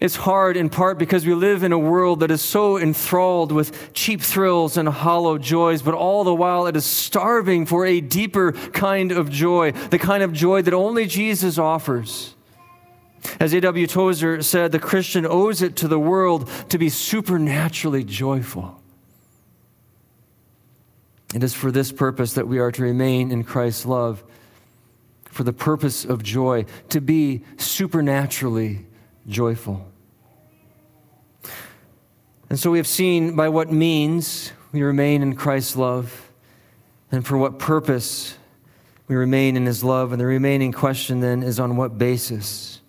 it's 0.00 0.14
hard 0.14 0.56
in 0.56 0.70
part 0.70 0.96
because 0.96 1.26
we 1.26 1.34
live 1.34 1.64
in 1.64 1.72
a 1.72 1.78
world 1.78 2.20
that 2.20 2.30
is 2.30 2.40
so 2.40 2.78
enthralled 2.78 3.50
with 3.50 3.92
cheap 3.92 4.20
thrills 4.20 4.76
and 4.76 4.88
hollow 4.88 5.38
joys, 5.38 5.82
but 5.82 5.94
all 5.94 6.22
the 6.22 6.34
while 6.34 6.66
it 6.66 6.76
is 6.76 6.84
starving 6.84 7.66
for 7.66 7.84
a 7.84 8.00
deeper 8.00 8.52
kind 8.52 9.10
of 9.10 9.28
joy, 9.28 9.72
the 9.72 9.98
kind 9.98 10.22
of 10.22 10.32
joy 10.32 10.62
that 10.62 10.72
only 10.72 11.06
Jesus 11.06 11.58
offers. 11.58 12.36
As 13.40 13.52
A.W. 13.52 13.88
Tozer 13.88 14.40
said, 14.42 14.70
the 14.70 14.78
Christian 14.78 15.26
owes 15.26 15.62
it 15.62 15.74
to 15.76 15.88
the 15.88 15.98
world 15.98 16.48
to 16.68 16.78
be 16.78 16.88
supernaturally 16.88 18.04
joyful. 18.04 18.80
It 21.34 21.42
is 21.42 21.54
for 21.54 21.72
this 21.72 21.90
purpose 21.90 22.34
that 22.34 22.46
we 22.46 22.60
are 22.60 22.70
to 22.70 22.82
remain 22.82 23.32
in 23.32 23.42
Christ's 23.42 23.84
love, 23.84 24.22
for 25.24 25.42
the 25.42 25.52
purpose 25.52 26.04
of 26.04 26.22
joy, 26.22 26.66
to 26.88 27.00
be 27.00 27.42
supernaturally 27.58 28.86
joyful. 29.28 29.86
And 32.50 32.58
so 32.58 32.70
we 32.70 32.78
have 32.78 32.86
seen 32.86 33.36
by 33.36 33.48
what 33.48 33.70
means 33.70 34.52
we 34.72 34.82
remain 34.82 35.22
in 35.22 35.36
Christ's 35.36 35.76
love 35.76 36.30
and 37.12 37.26
for 37.26 37.36
what 37.36 37.58
purpose 37.58 38.36
we 39.06 39.16
remain 39.16 39.56
in 39.56 39.66
his 39.66 39.84
love. 39.84 40.12
And 40.12 40.20
the 40.20 40.26
remaining 40.26 40.72
question 40.72 41.20
then 41.20 41.42
is 41.42 41.60
on 41.60 41.76
what 41.76 41.98
basis 41.98 42.80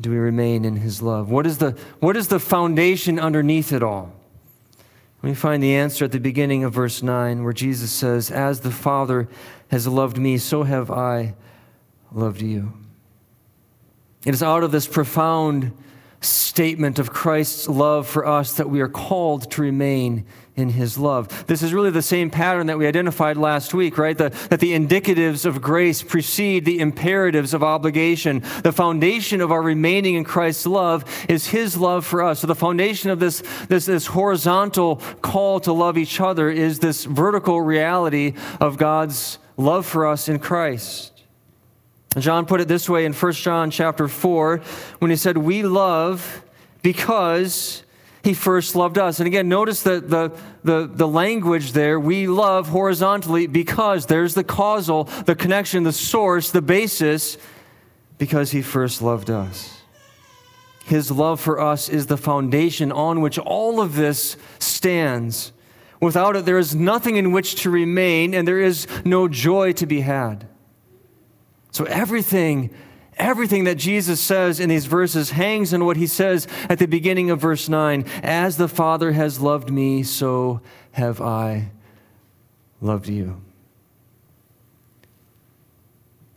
do 0.00 0.10
we 0.10 0.16
remain 0.16 0.64
in 0.64 0.76
his 0.76 1.02
love? 1.02 1.30
What 1.30 1.46
is 1.46 1.58
the, 1.58 1.76
what 2.00 2.16
is 2.16 2.28
the 2.28 2.38
foundation 2.38 3.18
underneath 3.18 3.72
it 3.72 3.82
all? 3.82 4.12
We 5.20 5.34
find 5.34 5.62
the 5.62 5.74
answer 5.74 6.04
at 6.04 6.12
the 6.12 6.20
beginning 6.20 6.62
of 6.62 6.72
verse 6.72 7.02
9, 7.02 7.42
where 7.42 7.52
Jesus 7.52 7.90
says, 7.90 8.30
As 8.30 8.60
the 8.60 8.70
Father 8.70 9.28
has 9.68 9.88
loved 9.88 10.16
me, 10.16 10.38
so 10.38 10.62
have 10.62 10.90
I 10.90 11.34
loved 12.12 12.40
you. 12.40 12.72
It 14.24 14.34
is 14.34 14.42
out 14.42 14.64
of 14.64 14.72
this 14.72 14.86
profound 14.86 15.72
statement 16.20 16.98
of 16.98 17.12
Christ's 17.12 17.68
love 17.68 18.06
for 18.06 18.26
us 18.26 18.54
that 18.54 18.68
we 18.68 18.80
are 18.80 18.88
called 18.88 19.50
to 19.52 19.62
remain 19.62 20.26
in 20.56 20.70
his 20.70 20.98
love. 20.98 21.46
This 21.46 21.62
is 21.62 21.72
really 21.72 21.90
the 21.90 22.02
same 22.02 22.30
pattern 22.30 22.66
that 22.66 22.78
we 22.78 22.88
identified 22.88 23.36
last 23.36 23.72
week, 23.72 23.96
right? 23.96 24.18
The, 24.18 24.30
that 24.50 24.58
the 24.58 24.72
indicatives 24.72 25.46
of 25.46 25.62
grace 25.62 26.02
precede 26.02 26.64
the 26.64 26.80
imperatives 26.80 27.54
of 27.54 27.62
obligation. 27.62 28.42
The 28.64 28.72
foundation 28.72 29.40
of 29.40 29.52
our 29.52 29.62
remaining 29.62 30.16
in 30.16 30.24
Christ's 30.24 30.66
love 30.66 31.04
is 31.28 31.46
his 31.46 31.76
love 31.76 32.04
for 32.04 32.24
us. 32.24 32.40
So 32.40 32.48
the 32.48 32.56
foundation 32.56 33.10
of 33.10 33.20
this, 33.20 33.44
this, 33.68 33.86
this 33.86 34.06
horizontal 34.06 34.96
call 35.22 35.60
to 35.60 35.72
love 35.72 35.96
each 35.96 36.20
other 36.20 36.50
is 36.50 36.80
this 36.80 37.04
vertical 37.04 37.60
reality 37.60 38.34
of 38.60 38.78
God's 38.78 39.38
love 39.56 39.86
for 39.86 40.08
us 40.08 40.28
in 40.28 40.40
Christ. 40.40 41.17
John 42.16 42.46
put 42.46 42.60
it 42.60 42.68
this 42.68 42.88
way 42.88 43.04
in 43.04 43.12
1 43.12 43.32
John 43.32 43.70
chapter 43.70 44.08
4 44.08 44.58
when 44.98 45.10
he 45.10 45.16
said, 45.16 45.36
We 45.36 45.62
love 45.62 46.42
because 46.82 47.82
he 48.24 48.34
first 48.34 48.74
loved 48.74 48.98
us. 48.98 49.20
And 49.20 49.26
again, 49.26 49.48
notice 49.48 49.82
the, 49.82 50.00
the, 50.00 50.32
the, 50.64 50.86
the, 50.86 51.06
language 51.06 51.72
there. 51.72 52.00
We 52.00 52.26
love 52.26 52.68
horizontally 52.68 53.46
because 53.46 54.06
there's 54.06 54.34
the 54.34 54.44
causal, 54.44 55.04
the 55.04 55.34
connection, 55.34 55.84
the 55.84 55.92
source, 55.92 56.50
the 56.50 56.62
basis, 56.62 57.38
because 58.16 58.50
he 58.50 58.62
first 58.62 59.00
loved 59.00 59.30
us. 59.30 59.82
His 60.84 61.10
love 61.10 61.40
for 61.40 61.60
us 61.60 61.88
is 61.88 62.06
the 62.06 62.16
foundation 62.16 62.90
on 62.90 63.20
which 63.20 63.38
all 63.38 63.80
of 63.80 63.94
this 63.94 64.36
stands. 64.58 65.52
Without 66.00 66.34
it, 66.34 66.46
there 66.46 66.58
is 66.58 66.74
nothing 66.74 67.16
in 67.16 67.30
which 67.30 67.56
to 67.62 67.70
remain, 67.70 68.34
and 68.34 68.48
there 68.48 68.60
is 68.60 68.86
no 69.04 69.28
joy 69.28 69.72
to 69.74 69.86
be 69.86 70.00
had. 70.00 70.48
So 71.70 71.84
everything, 71.84 72.70
everything 73.16 73.64
that 73.64 73.76
Jesus 73.76 74.20
says 74.20 74.60
in 74.60 74.68
these 74.68 74.86
verses 74.86 75.30
hangs 75.30 75.74
on 75.74 75.84
what 75.84 75.96
he 75.96 76.06
says 76.06 76.46
at 76.68 76.78
the 76.78 76.86
beginning 76.86 77.30
of 77.30 77.40
verse 77.40 77.68
9 77.68 78.04
As 78.22 78.56
the 78.56 78.68
Father 78.68 79.12
has 79.12 79.40
loved 79.40 79.70
me, 79.70 80.02
so 80.02 80.60
have 80.92 81.20
I 81.20 81.70
loved 82.80 83.08
you. 83.08 83.40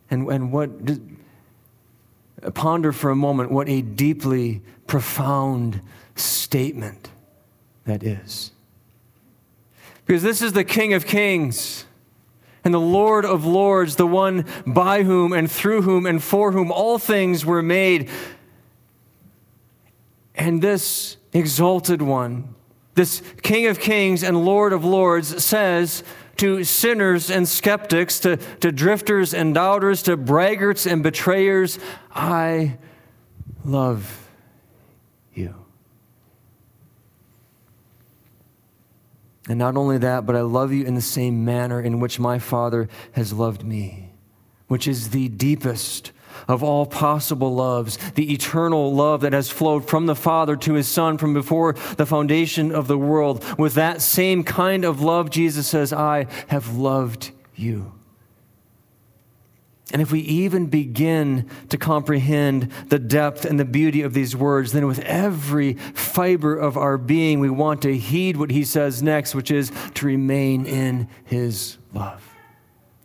And, 0.09 0.27
and 0.29 0.51
what, 0.51 0.69
ponder 2.53 2.91
for 2.91 3.09
a 3.09 3.15
moment 3.15 3.51
what 3.51 3.69
a 3.69 3.81
deeply 3.81 4.61
profound 4.87 5.81
statement 6.15 7.09
that 7.85 8.03
is. 8.03 8.51
Because 10.05 10.23
this 10.23 10.41
is 10.41 10.51
the 10.53 10.65
King 10.65 10.93
of 10.93 11.05
Kings 11.05 11.85
and 12.63 12.73
the 12.73 12.79
Lord 12.79 13.25
of 13.25 13.45
Lords, 13.45 13.95
the 13.95 14.07
one 14.07 14.45
by 14.65 15.03
whom 15.03 15.33
and 15.33 15.49
through 15.49 15.81
whom 15.81 16.05
and 16.05 16.21
for 16.21 16.51
whom 16.51 16.71
all 16.71 16.99
things 16.99 17.45
were 17.45 17.61
made. 17.61 18.09
And 20.35 20.61
this 20.61 21.17
exalted 21.33 22.01
one, 22.01 22.55
this 22.95 23.21
King 23.41 23.67
of 23.67 23.79
Kings 23.79 24.23
and 24.23 24.45
Lord 24.45 24.73
of 24.73 24.85
Lords, 24.85 25.43
says 25.43 26.03
to 26.37 26.63
sinners 26.63 27.29
and 27.29 27.47
skeptics, 27.47 28.19
to, 28.21 28.37
to 28.37 28.71
drifters 28.71 29.33
and 29.33 29.53
doubters, 29.53 30.03
to 30.03 30.17
braggarts 30.17 30.91
and 30.91 31.03
betrayers, 31.03 31.79
I 32.11 32.77
love 33.63 34.29
you. 35.33 35.60
And 39.51 39.59
not 39.59 39.75
only 39.75 39.97
that, 39.97 40.25
but 40.25 40.37
I 40.37 40.41
love 40.43 40.71
you 40.71 40.85
in 40.85 40.95
the 40.95 41.01
same 41.01 41.43
manner 41.43 41.81
in 41.81 41.99
which 41.99 42.21
my 42.21 42.39
Father 42.39 42.87
has 43.11 43.33
loved 43.33 43.65
me, 43.65 44.13
which 44.69 44.87
is 44.87 45.09
the 45.09 45.27
deepest 45.27 46.13
of 46.47 46.63
all 46.63 46.85
possible 46.85 47.53
loves, 47.53 47.97
the 48.11 48.31
eternal 48.31 48.93
love 48.93 49.19
that 49.19 49.33
has 49.33 49.49
flowed 49.49 49.89
from 49.89 50.05
the 50.05 50.15
Father 50.15 50.55
to 50.55 50.75
his 50.75 50.87
Son 50.87 51.17
from 51.17 51.33
before 51.33 51.73
the 51.97 52.05
foundation 52.05 52.71
of 52.71 52.87
the 52.87 52.97
world. 52.97 53.43
With 53.59 53.73
that 53.73 54.01
same 54.01 54.45
kind 54.45 54.85
of 54.85 55.01
love, 55.01 55.29
Jesus 55.29 55.67
says, 55.67 55.91
I 55.91 56.27
have 56.47 56.77
loved 56.77 57.31
you. 57.53 57.91
And 59.91 60.01
if 60.01 60.11
we 60.11 60.21
even 60.21 60.67
begin 60.67 61.49
to 61.69 61.77
comprehend 61.77 62.71
the 62.87 62.99
depth 62.99 63.45
and 63.45 63.59
the 63.59 63.65
beauty 63.65 64.01
of 64.01 64.13
these 64.13 64.35
words, 64.35 64.71
then 64.71 64.87
with 64.87 64.99
every 64.99 65.73
fiber 65.73 66.55
of 66.55 66.77
our 66.77 66.97
being, 66.97 67.39
we 67.39 67.49
want 67.49 67.81
to 67.83 67.97
heed 67.97 68.37
what 68.37 68.51
he 68.51 68.63
says 68.63 69.03
next, 69.03 69.35
which 69.35 69.51
is 69.51 69.71
to 69.95 70.05
remain 70.05 70.65
in 70.65 71.07
his 71.25 71.77
love. 71.93 72.27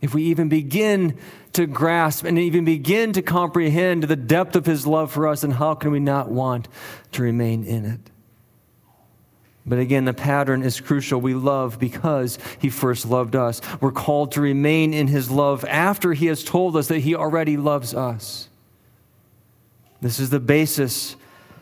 If 0.01 0.15
we 0.15 0.25
even 0.25 0.49
begin 0.49 1.19
to 1.55 1.67
grasp 1.67 2.25
and 2.25 2.39
even 2.39 2.65
begin 2.65 3.13
to 3.15 3.23
comprehend 3.23 4.05
the 4.05 4.17
depth 4.17 4.55
of 4.55 4.67
his 4.67 4.87
love 4.87 5.11
for 5.11 5.27
us, 5.27 5.41
then 5.41 5.53
how 5.53 5.75
can 5.75 5.91
we 5.91 6.01
not 6.01 6.31
want 6.31 6.69
to 7.13 7.23
remain 7.23 7.65
in 7.65 7.85
it? 7.85 8.11
But 9.67 9.81
again, 9.81 10.05
the 10.05 10.15
pattern 10.15 10.63
is 10.63 10.81
crucial. 10.81 11.21
We 11.21 11.35
love 11.35 11.81
because 11.81 12.39
he 12.61 12.71
first 12.71 13.05
loved 13.05 13.35
us. 13.35 13.61
We're 13.81 13.91
called 13.91 14.33
to 14.33 14.41
remain 14.41 14.95
in 14.95 15.09
his 15.09 15.31
love 15.31 15.65
after 15.65 16.13
he 16.13 16.27
has 16.27 16.45
told 16.45 16.77
us 16.77 16.87
that 16.87 17.01
he 17.01 17.17
already 17.17 17.57
loves 17.57 17.93
us. 17.93 18.49
This 20.01 20.21
is 20.21 20.31
the 20.31 20.39
basis 20.39 21.17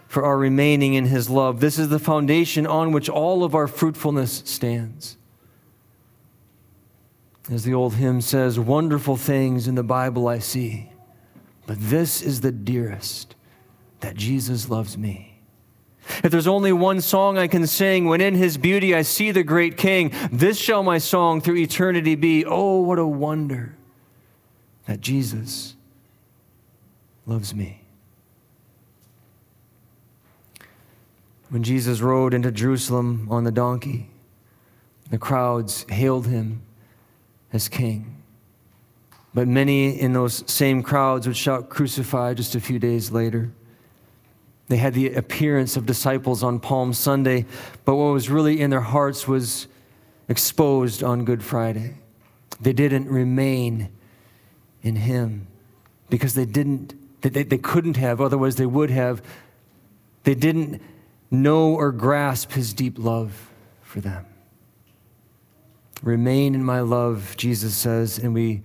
for 0.07 0.23
our 0.25 0.37
remaining 0.37 0.95
in 0.95 1.07
his 1.07 1.31
love. 1.31 1.61
This 1.61 1.79
is 1.79 1.89
the 1.89 1.99
foundation 1.99 2.67
on 2.67 2.93
which 2.93 3.09
all 3.09 3.43
of 3.43 3.55
our 3.55 3.67
fruitfulness 3.67 4.43
stands. 4.45 5.17
As 7.51 7.65
the 7.65 7.75
old 7.75 7.95
hymn 7.95 8.21
says, 8.21 8.59
wonderful 8.59 9.17
things 9.17 9.67
in 9.67 9.75
the 9.75 9.83
Bible 9.83 10.29
I 10.29 10.39
see, 10.39 10.91
but 11.67 11.77
this 11.81 12.23
is 12.23 12.43
the 12.43 12.53
dearest 12.53 13.35
that 14.01 14.15
Jesus 14.15 14.69
loves 14.69 14.97
me. 14.97 15.34
If 16.23 16.31
there's 16.31 16.47
only 16.47 16.73
one 16.73 17.01
song 17.01 17.39
I 17.39 17.47
can 17.47 17.67
sing, 17.67 18.07
when 18.07 18.21
in 18.21 18.35
his 18.35 18.57
beauty 18.57 18.95
I 18.95 19.03
see 19.03 19.31
the 19.31 19.43
great 19.43 19.77
king, 19.77 20.13
this 20.31 20.59
shall 20.59 20.83
my 20.83 20.99
song 20.99 21.41
through 21.41 21.57
eternity 21.57 22.15
be. 22.15 22.45
Oh, 22.45 22.81
what 22.81 22.99
a 22.99 23.07
wonder 23.07 23.75
that 24.87 25.01
Jesus 25.01 25.77
loves 27.27 27.55
me. 27.55 27.81
When 31.49 31.63
Jesus 31.63 32.01
rode 32.01 32.35
into 32.35 32.51
Jerusalem 32.51 33.29
on 33.31 33.45
the 33.45 33.53
donkey, 33.53 34.11
the 35.11 35.19
crowds 35.19 35.87
hailed 35.89 36.27
him 36.27 36.63
as 37.53 37.69
king. 37.69 38.23
But 39.33 39.49
many 39.49 39.99
in 40.01 40.13
those 40.13 40.45
same 40.51 40.83
crowds 40.83 41.27
would 41.27 41.37
shout, 41.37 41.69
Crucify 41.69 42.35
just 42.35 42.55
a 42.55 42.61
few 42.61 42.79
days 42.79 43.11
later. 43.11 43.53
They 44.69 44.77
had 44.79 44.95
the 44.95 45.15
appearance 45.15 45.77
of 45.77 45.87
disciples 45.87 46.43
on 46.43 46.59
Palm 46.59 46.95
Sunday, 46.95 47.45
but 47.85 47.97
what 47.97 48.13
was 48.13 48.31
really 48.31 48.61
in 48.61 48.71
their 48.71 48.81
hearts 48.81 49.29
was 49.29 49.67
exposed 50.29 51.03
on 51.03 51.25
Good 51.25 51.43
Friday. 51.43 51.97
They 52.61 52.73
didn't 52.73 53.09
remain 53.09 53.91
in 54.83 54.97
Him 54.97 55.47
because 56.09 56.35
they 56.35 56.47
didn't, 56.47 56.95
they, 57.21 57.43
they 57.43 57.59
couldn't 57.59 57.97
have, 57.99 58.21
otherwise, 58.21 58.57
they 58.57 58.67
would 58.67 58.91
have. 58.91 59.23
They 60.23 60.35
didn't 60.35 60.81
know 61.31 61.75
or 61.75 61.93
grasp 61.93 62.53
His 62.53 62.73
deep 62.73 62.99
love 62.99 63.51
for 63.83 64.01
them. 64.01 64.25
Remain 66.03 66.55
in 66.55 66.65
my 66.65 66.81
love, 66.81 67.35
Jesus 67.37 67.75
says, 67.75 68.19
and 68.19 68.33
we 68.33 68.63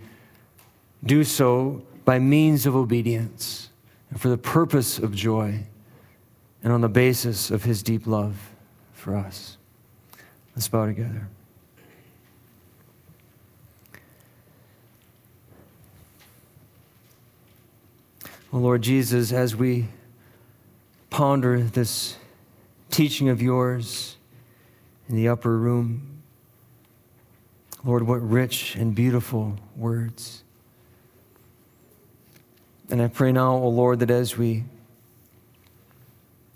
do 1.03 1.23
so 1.23 1.81
by 2.05 2.19
means 2.19 2.65
of 2.65 2.75
obedience 2.75 3.69
and 4.09 4.19
for 4.19 4.29
the 4.29 4.37
purpose 4.37 4.97
of 4.97 5.13
joy 5.13 5.63
and 6.63 6.73
on 6.73 6.81
the 6.81 6.89
basis 6.89 7.51
of 7.51 7.63
his 7.63 7.83
deep 7.83 8.05
love 8.05 8.51
for 8.93 9.15
us. 9.15 9.57
Let's 10.55 10.67
bow 10.67 10.85
together. 10.85 11.27
Well, 18.51 18.63
Lord 18.63 18.81
Jesus, 18.81 19.31
as 19.31 19.55
we 19.55 19.87
ponder 21.09 21.61
this 21.61 22.17
teaching 22.89 23.29
of 23.29 23.41
yours 23.41 24.17
in 25.07 25.15
the 25.15 25.27
upper 25.27 25.55
room, 25.57 26.23
Lord, 27.83 28.03
what 28.03 28.27
rich 28.27 28.75
and 28.75 28.93
beautiful 28.93 29.57
words. 29.77 30.43
And 32.89 33.01
I 33.01 33.07
pray 33.07 33.31
now, 33.31 33.53
O 33.53 33.63
oh 33.63 33.69
Lord, 33.69 33.99
that 33.99 34.09
as 34.09 34.35
we 34.35 34.65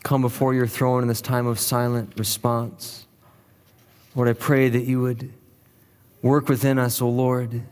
come 0.03 0.21
before 0.21 0.53
your 0.53 0.67
throne 0.67 1.01
in 1.01 1.07
this 1.07 1.21
time 1.21 1.47
of 1.47 1.59
silent 1.59 2.13
response. 2.17 3.07
Lord, 4.15 4.27
I 4.27 4.33
pray 4.33 4.69
that 4.69 4.83
you 4.83 5.01
would 5.01 5.33
work 6.21 6.49
within 6.49 6.77
us, 6.77 7.01
O 7.01 7.09
Lord, 7.09 7.63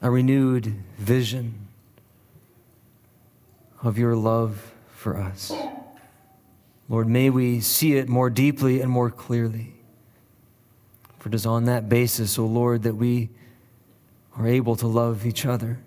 a 0.00 0.10
renewed 0.10 0.74
vision 0.98 1.66
of 3.82 3.98
your 3.98 4.14
love 4.14 4.72
for 4.94 5.16
us. 5.16 5.52
Lord, 6.88 7.08
may 7.08 7.30
we 7.30 7.60
see 7.60 7.96
it 7.96 8.08
more 8.08 8.30
deeply 8.30 8.80
and 8.80 8.90
more 8.90 9.10
clearly. 9.10 9.74
For 11.18 11.28
it 11.28 11.34
is 11.34 11.46
on 11.46 11.64
that 11.64 11.88
basis, 11.88 12.38
O 12.38 12.46
Lord, 12.46 12.82
that 12.84 12.94
we 12.94 13.30
are 14.36 14.46
able 14.46 14.76
to 14.76 14.86
love 14.86 15.26
each 15.26 15.44
other. 15.44 15.78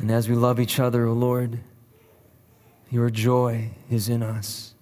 And 0.00 0.10
as 0.10 0.28
we 0.28 0.34
love 0.34 0.58
each 0.58 0.80
other, 0.80 1.06
O 1.06 1.12
Lord, 1.12 1.60
your 2.90 3.10
joy 3.10 3.70
is 3.90 4.08
in 4.08 4.22
us, 4.22 4.74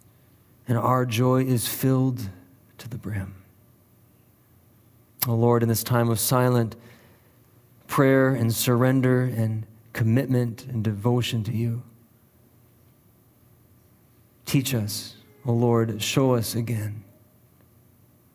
and 0.69 0.79
our 0.79 1.05
joy 1.05 1.45
is 1.45 1.67
filled 1.67 2.31
to 2.79 2.89
the 2.89 2.99
brim. 2.99 3.35
O 5.27 5.35
Lord, 5.35 5.63
in 5.63 5.69
this 5.69 5.83
time 5.83 6.09
of 6.09 6.21
silent 6.21 6.77
prayer 7.89 8.31
and 8.31 8.55
surrender 8.55 9.23
and 9.23 9.67
commitment 9.93 10.67
and 10.67 10.85
devotion 10.85 11.43
to 11.45 11.53
you, 11.53 11.83
teach 14.45 14.75
us, 14.75 15.17
O 15.45 15.53
Lord, 15.53 16.01
show 16.01 16.35
us 16.35 16.55
again 16.55 17.03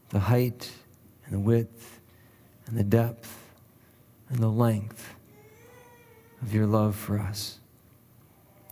the 0.10 0.20
height 0.20 0.72
and 1.26 1.34
the 1.34 1.40
width 1.40 2.02
and 2.68 2.78
the 2.78 2.84
depth 2.84 3.38
and 4.28 4.40
the 4.40 4.50
length 4.50 5.14
of 6.42 6.54
your 6.54 6.66
love 6.66 6.96
for 6.96 7.18
us. 7.18 7.61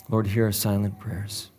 Lord, 0.10 0.26
hear 0.26 0.46
our 0.46 0.52
silent 0.52 1.00
prayers. 1.00 1.52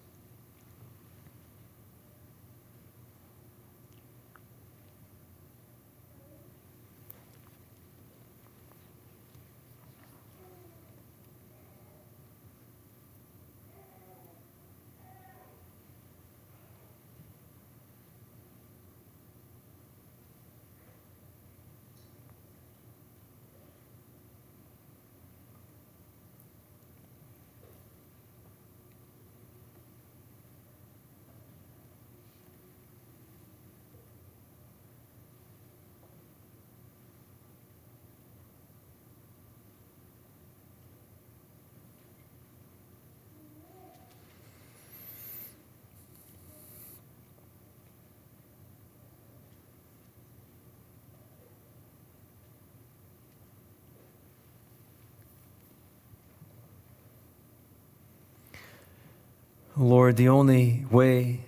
Lord, 59.81 60.19
the 60.19 60.29
only 60.29 60.85
way 60.91 61.41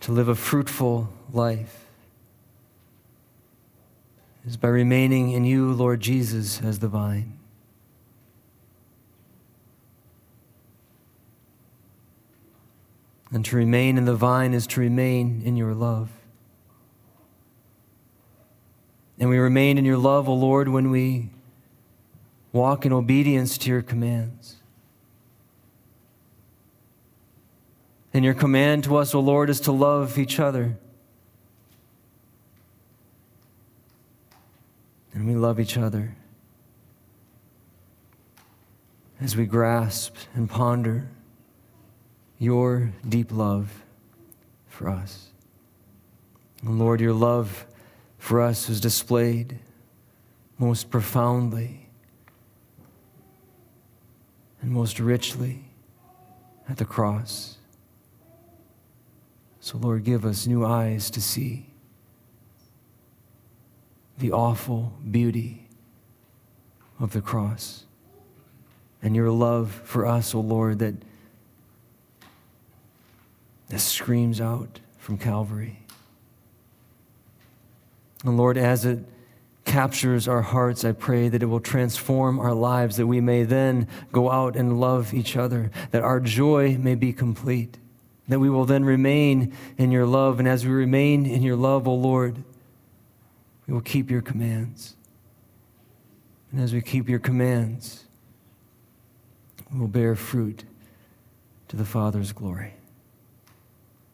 to 0.00 0.10
live 0.10 0.26
a 0.28 0.34
fruitful 0.34 1.12
life 1.30 1.84
is 4.46 4.56
by 4.56 4.68
remaining 4.68 5.32
in 5.32 5.44
you, 5.44 5.70
Lord 5.70 6.00
Jesus, 6.00 6.62
as 6.62 6.78
the 6.78 6.88
vine. 6.88 7.38
And 13.32 13.44
to 13.44 13.56
remain 13.56 13.98
in 13.98 14.06
the 14.06 14.16
vine 14.16 14.54
is 14.54 14.66
to 14.68 14.80
remain 14.80 15.42
in 15.44 15.58
your 15.58 15.74
love. 15.74 16.08
And 19.18 19.28
we 19.28 19.36
remain 19.36 19.76
in 19.76 19.84
your 19.84 19.98
love, 19.98 20.26
O 20.26 20.32
Lord, 20.34 20.68
when 20.68 20.90
we 20.90 21.28
walk 22.50 22.86
in 22.86 22.94
obedience 22.94 23.58
to 23.58 23.68
your 23.68 23.82
commands. 23.82 24.57
And 28.12 28.24
your 28.24 28.34
command 28.34 28.84
to 28.84 28.96
us, 28.96 29.14
O 29.14 29.20
Lord, 29.20 29.50
is 29.50 29.60
to 29.60 29.72
love 29.72 30.18
each 30.18 30.40
other. 30.40 30.76
And 35.12 35.26
we 35.26 35.34
love 35.34 35.60
each 35.60 35.76
other 35.76 36.16
as 39.20 39.36
we 39.36 39.46
grasp 39.46 40.14
and 40.34 40.48
ponder 40.48 41.08
your 42.38 42.92
deep 43.08 43.32
love 43.32 43.82
for 44.68 44.88
us. 44.88 45.28
And 46.62 46.78
Lord, 46.78 47.00
your 47.00 47.12
love 47.12 47.66
for 48.18 48.40
us 48.40 48.68
is 48.68 48.80
displayed 48.80 49.58
most 50.58 50.90
profoundly 50.90 51.88
and 54.60 54.70
most 54.70 54.98
richly 54.98 55.64
at 56.68 56.76
the 56.76 56.84
cross. 56.84 57.57
So, 59.68 59.76
Lord, 59.76 60.02
give 60.02 60.24
us 60.24 60.46
new 60.46 60.64
eyes 60.64 61.10
to 61.10 61.20
see 61.20 61.66
the 64.16 64.32
awful 64.32 64.94
beauty 65.10 65.68
of 66.98 67.12
the 67.12 67.20
cross 67.20 67.84
and 69.02 69.14
your 69.14 69.30
love 69.30 69.70
for 69.84 70.06
us, 70.06 70.34
O 70.34 70.38
oh 70.38 70.40
Lord, 70.40 70.78
that, 70.78 70.94
that 73.68 73.80
screams 73.80 74.40
out 74.40 74.80
from 74.96 75.18
Calvary. 75.18 75.80
And 78.24 78.38
Lord, 78.38 78.56
as 78.56 78.86
it 78.86 79.00
captures 79.66 80.26
our 80.26 80.40
hearts, 80.40 80.82
I 80.82 80.92
pray 80.92 81.28
that 81.28 81.42
it 81.42 81.46
will 81.46 81.60
transform 81.60 82.38
our 82.38 82.54
lives, 82.54 82.96
that 82.96 83.06
we 83.06 83.20
may 83.20 83.42
then 83.42 83.86
go 84.12 84.30
out 84.30 84.56
and 84.56 84.80
love 84.80 85.12
each 85.12 85.36
other, 85.36 85.70
that 85.90 86.02
our 86.02 86.20
joy 86.20 86.78
may 86.78 86.94
be 86.94 87.12
complete 87.12 87.76
that 88.28 88.38
we 88.38 88.50
will 88.50 88.64
then 88.64 88.84
remain 88.84 89.52
in 89.76 89.90
your 89.90 90.06
love. 90.06 90.38
And 90.38 90.46
as 90.46 90.64
we 90.64 90.72
remain 90.72 91.26
in 91.26 91.42
your 91.42 91.56
love, 91.56 91.88
O 91.88 91.92
oh 91.92 91.94
Lord, 91.94 92.44
we 93.66 93.74
will 93.74 93.80
keep 93.80 94.10
your 94.10 94.22
commands. 94.22 94.96
And 96.52 96.60
as 96.60 96.72
we 96.72 96.80
keep 96.80 97.08
your 97.08 97.18
commands, 97.18 98.04
we 99.72 99.80
will 99.80 99.88
bear 99.88 100.14
fruit 100.14 100.64
to 101.68 101.76
the 101.76 101.84
Father's 101.84 102.32
glory. 102.32 102.74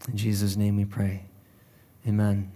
In 0.08 0.16
Jesus' 0.16 0.56
name 0.56 0.76
we 0.76 0.84
pray. 0.84 1.24
Amen. 2.06 2.50